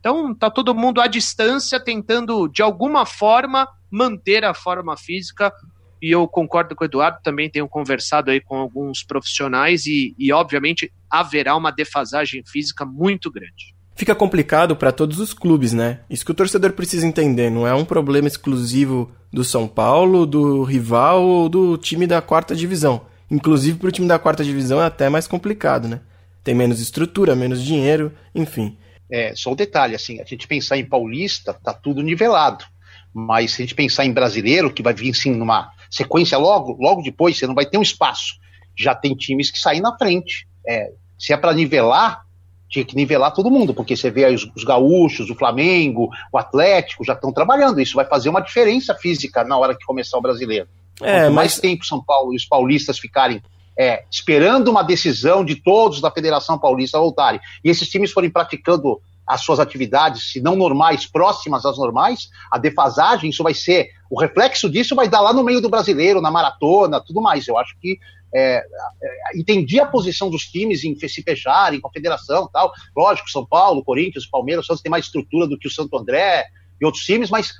[0.00, 5.52] Então, está todo mundo à distância, tentando, de alguma forma, manter a forma física.
[6.00, 10.32] E eu concordo com o Eduardo, também tenho conversado aí com alguns profissionais e, e
[10.32, 16.00] obviamente, haverá uma defasagem física muito grande fica complicado para todos os clubes, né?
[16.08, 20.62] Isso que o torcedor precisa entender, não é um problema exclusivo do São Paulo, do
[20.62, 23.00] rival ou do time da quarta divisão.
[23.28, 26.00] Inclusive para o time da quarta divisão é até mais complicado, né?
[26.44, 28.76] Tem menos estrutura, menos dinheiro, enfim.
[29.10, 32.64] É, só um detalhe, assim, a gente pensar em paulista, tá tudo nivelado.
[33.12, 37.02] Mas se a gente pensar em brasileiro, que vai vir sim numa sequência logo, logo
[37.02, 38.34] depois, você não vai ter um espaço.
[38.78, 40.46] Já tem times que saem na frente.
[40.68, 42.25] É, se é para nivelar,
[42.68, 46.38] tinha que nivelar todo mundo, porque você vê aí os, os gaúchos, o Flamengo, o
[46.38, 47.80] Atlético já estão trabalhando.
[47.80, 50.68] Isso vai fazer uma diferença física na hora que começar o brasileiro.
[51.00, 53.42] É, Quanto mais tempo São Paulo e os paulistas ficarem
[53.78, 59.00] é, esperando uma decisão de todos da Federação Paulista voltarem, e esses times forem praticando
[59.26, 64.20] as suas atividades, se não normais, próximas às normais, a defasagem, isso vai ser, o
[64.20, 67.48] reflexo disso vai dar lá no meio do brasileiro, na maratona, tudo mais.
[67.48, 67.98] Eu acho que
[68.34, 68.58] é,
[69.02, 72.72] é, entendi a posição dos times em se fecharem com a federação tal.
[72.96, 76.44] Lógico, São Paulo, Corinthians, Palmeiras, Santos tem mais estrutura do que o Santo André
[76.80, 77.52] e outros times, mas,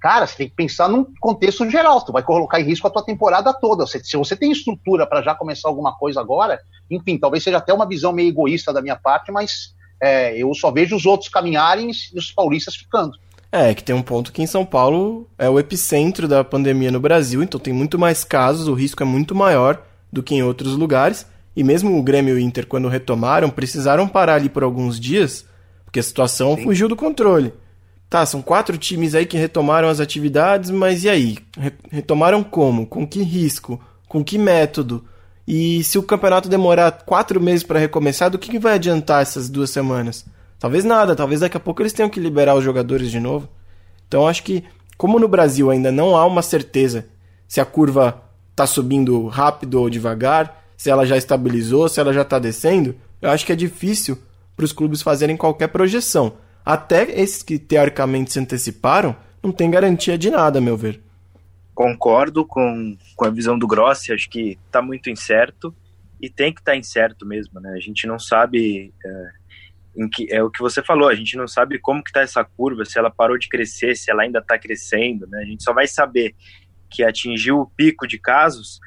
[0.00, 2.00] cara, você tem que pensar num contexto geral.
[2.04, 3.86] Tu vai colocar em risco a tua temporada toda.
[3.86, 6.58] Se, se você tem estrutura para já começar alguma coisa agora,
[6.90, 10.72] enfim, talvez seja até uma visão meio egoísta da minha parte, mas é, eu só
[10.72, 13.16] vejo os outros caminharem e os paulistas ficando.
[13.52, 16.98] É, que tem um ponto que em São Paulo é o epicentro da pandemia no
[16.98, 19.80] Brasil, então tem muito mais casos, o risco é muito maior
[20.12, 21.24] do que em outros lugares.
[21.54, 25.46] E mesmo o Grêmio e o Inter, quando retomaram, precisaram parar ali por alguns dias,
[25.84, 26.64] porque a situação Sim.
[26.64, 27.52] fugiu do controle.
[28.08, 31.38] Tá, são quatro times aí que retomaram as atividades, mas e aí?
[31.90, 32.86] Retomaram como?
[32.86, 33.80] Com que risco?
[34.08, 35.04] Com que método?
[35.46, 39.48] E se o campeonato demorar quatro meses para recomeçar, do que, que vai adiantar essas
[39.48, 40.24] duas semanas?
[40.58, 43.48] Talvez nada, talvez daqui a pouco eles tenham que liberar os jogadores de novo.
[44.06, 44.64] Então acho que,
[44.96, 47.06] como no Brasil ainda não há uma certeza
[47.48, 52.22] se a curva está subindo rápido ou devagar, se ela já estabilizou, se ela já
[52.22, 54.18] está descendo, eu acho que é difícil
[54.56, 56.34] para os clubes fazerem qualquer projeção.
[56.64, 61.02] Até esses que teoricamente se anteciparam, não tem garantia de nada, a meu ver.
[61.74, 65.74] Concordo com, com a visão do Grossi, acho que está muito incerto
[66.20, 67.72] e tem que estar tá incerto mesmo, né?
[67.72, 69.30] A gente não sabe é,
[69.96, 72.44] em que é o que você falou, a gente não sabe como que está essa
[72.44, 75.40] curva, se ela parou de crescer, se ela ainda está crescendo, né?
[75.42, 76.34] A gente só vai saber
[76.90, 78.78] que atingiu o pico de casos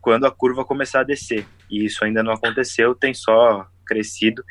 [0.00, 1.46] quando a curva começar a descer.
[1.70, 4.42] E isso ainda não aconteceu, tem só crescido.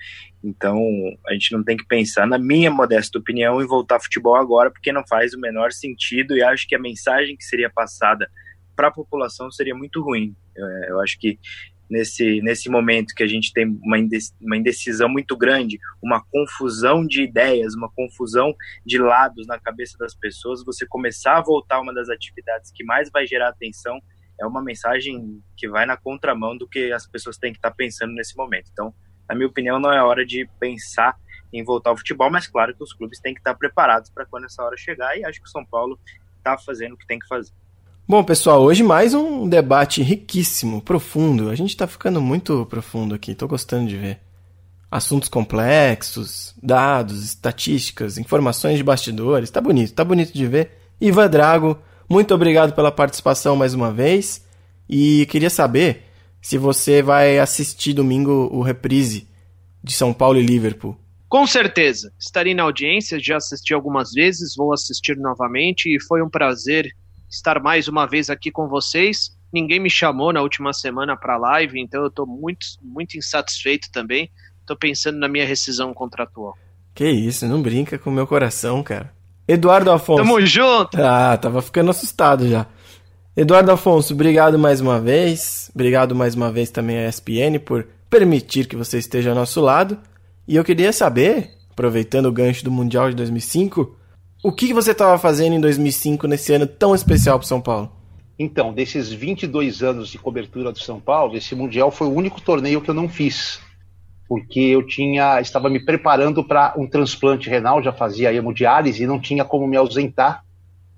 [0.44, 0.82] Então,
[1.28, 4.92] a gente não tem que pensar, na minha modesta opinião, em voltar futebol agora, porque
[4.92, 8.30] não faz o menor sentido e acho que a mensagem que seria passada
[8.76, 10.34] para a população seria muito ruim.
[10.56, 11.38] Eu, eu acho que
[11.90, 17.74] nesse, nesse momento que a gente tem uma, indecisão muito grande, uma confusão de ideias,
[17.74, 22.72] uma confusão de lados na cabeça das pessoas, você começar a voltar uma das atividades
[22.74, 24.00] que mais vai gerar atenção
[24.40, 28.14] é uma mensagem que vai na contramão do que as pessoas têm que estar pensando
[28.14, 28.70] nesse momento.
[28.72, 28.94] Então,
[29.30, 31.15] na minha opinião, não é hora de pensar
[31.53, 34.45] em voltar ao futebol, mas claro que os clubes têm que estar preparados para quando
[34.45, 35.99] essa hora chegar e acho que o São Paulo
[36.38, 37.51] está fazendo o que tem que fazer.
[38.07, 41.49] Bom, pessoal, hoje mais um debate riquíssimo, profundo.
[41.49, 44.19] A gente tá ficando muito profundo aqui, tô gostando de ver.
[44.89, 50.71] Assuntos complexos, dados, estatísticas, informações de bastidores, tá bonito, tá bonito de ver.
[50.99, 51.77] Ivan Drago,
[52.09, 54.43] muito obrigado pela participação mais uma vez.
[54.89, 56.09] E queria saber
[56.42, 59.28] se você vai assistir domingo o reprise
[59.84, 60.98] de São Paulo e Liverpool.
[61.28, 66.30] Com certeza, estarei na audiência, já assisti algumas vezes, vou assistir novamente e foi um
[66.30, 66.92] prazer
[67.30, 69.38] estar mais uma vez aqui com vocês.
[69.54, 74.32] Ninguém me chamou na última semana para live, então eu estou muito, muito insatisfeito também.
[74.62, 76.58] Estou pensando na minha rescisão contratual.
[76.96, 79.14] Que isso, não brinca com o meu coração, cara.
[79.48, 80.22] Eduardo Afonso.
[80.22, 80.98] Tamo junto!
[81.02, 82.68] Ah, tava ficando assustado já.
[83.36, 85.71] Eduardo Afonso, obrigado mais uma vez.
[85.73, 89.97] Obrigado mais uma vez também à ESPN por permitir que você esteja ao nosso lado.
[90.47, 93.95] E eu queria saber, aproveitando o gancho do Mundial de 2005,
[94.43, 97.91] o que você estava fazendo em 2005 nesse ano tão especial para São Paulo?
[98.38, 102.82] Então, desses 22 anos de cobertura do São Paulo, esse Mundial foi o único torneio
[102.82, 103.59] que eu não fiz
[104.30, 109.19] porque eu tinha estava me preparando para um transplante renal, já fazia hemodiálise e não
[109.19, 110.45] tinha como me ausentar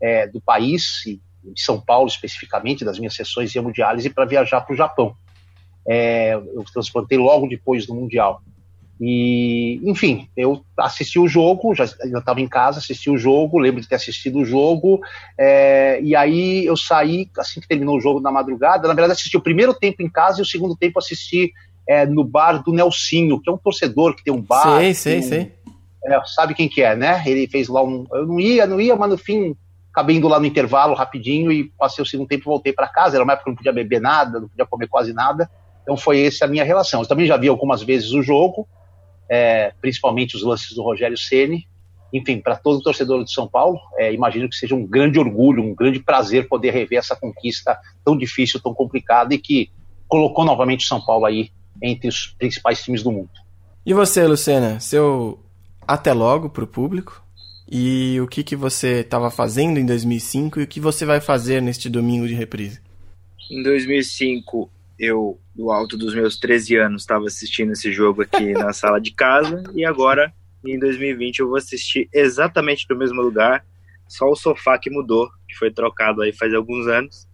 [0.01, 1.05] é, do país,
[1.43, 5.15] de São Paulo especificamente, das minhas sessões de hemodiálise, para viajar para o Japão.
[5.87, 8.41] É, eu transplantei logo depois do Mundial.
[9.03, 13.87] E, enfim, eu assisti o jogo, já estava em casa, assisti o jogo, lembro de
[13.87, 15.01] ter assistido o jogo,
[15.35, 19.35] é, e aí eu saí, assim que terminou o jogo na madrugada, na verdade assisti
[19.35, 21.51] o primeiro tempo em casa e o segundo tempo assisti
[21.89, 24.77] é, no bar do Nelsinho, que é um torcedor que tem um bar.
[24.77, 25.51] Sei, sei, um, sei.
[26.05, 27.23] É, sabe quem que é, né?
[27.25, 28.05] Ele fez lá um.
[28.13, 29.55] Eu não ia, não ia, mas no fim
[29.91, 33.17] acabei indo lá no intervalo rapidinho e passei o segundo tempo e voltei para casa.
[33.17, 35.49] Era uma época que não podia beber nada, não podia comer quase nada.
[35.83, 37.01] Então foi essa a minha relação.
[37.01, 38.67] Eu também já vi algumas vezes o jogo,
[39.29, 41.67] é, principalmente os lances do Rogério Ceni.
[42.13, 45.73] Enfim, para todo torcedor de São Paulo, é, imagino que seja um grande orgulho, um
[45.73, 49.71] grande prazer poder rever essa conquista tão difícil, tão complicada e que
[50.07, 53.29] colocou novamente o São Paulo aí entre os principais times do mundo.
[53.85, 55.39] E você, Luciana, seu
[55.87, 57.23] até logo para o público?
[57.73, 61.61] E o que, que você estava fazendo em 2005 e o que você vai fazer
[61.61, 62.81] neste domingo de reprise?
[63.49, 64.69] Em 2005,
[64.99, 69.13] eu, do alto dos meus 13 anos, estava assistindo esse jogo aqui na sala de
[69.13, 70.33] casa e agora,
[70.65, 73.65] em 2020, eu vou assistir exatamente no mesmo lugar,
[74.05, 77.25] só o sofá que mudou, que foi trocado aí faz alguns anos.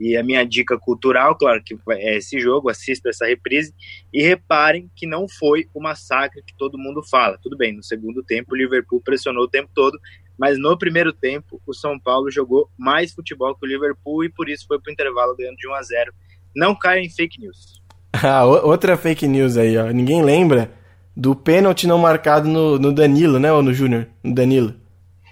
[0.00, 3.74] E a minha dica cultural, claro, que é esse jogo, assista essa reprise
[4.10, 7.38] e reparem que não foi o massacre que todo mundo fala.
[7.42, 10.00] Tudo bem, no segundo tempo o Liverpool pressionou o tempo todo,
[10.38, 14.48] mas no primeiro tempo o São Paulo jogou mais futebol que o Liverpool e por
[14.48, 16.12] isso foi para o intervalo ganhando de 1 a 0.
[16.56, 17.78] Não caia em fake news.
[18.12, 19.86] Ah, outra fake news aí, ó.
[19.92, 20.72] Ninguém lembra
[21.16, 23.52] do pênalti não marcado no, no Danilo, né?
[23.52, 24.08] Ou no Júnior?
[24.22, 24.74] No Danilo.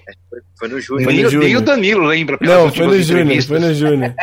[0.08, 1.12] É, foi, foi, no Júnior.
[1.12, 2.38] Nem, o Danilo lembra.
[2.40, 4.14] Não, foi no Júnior, foi no Júnior.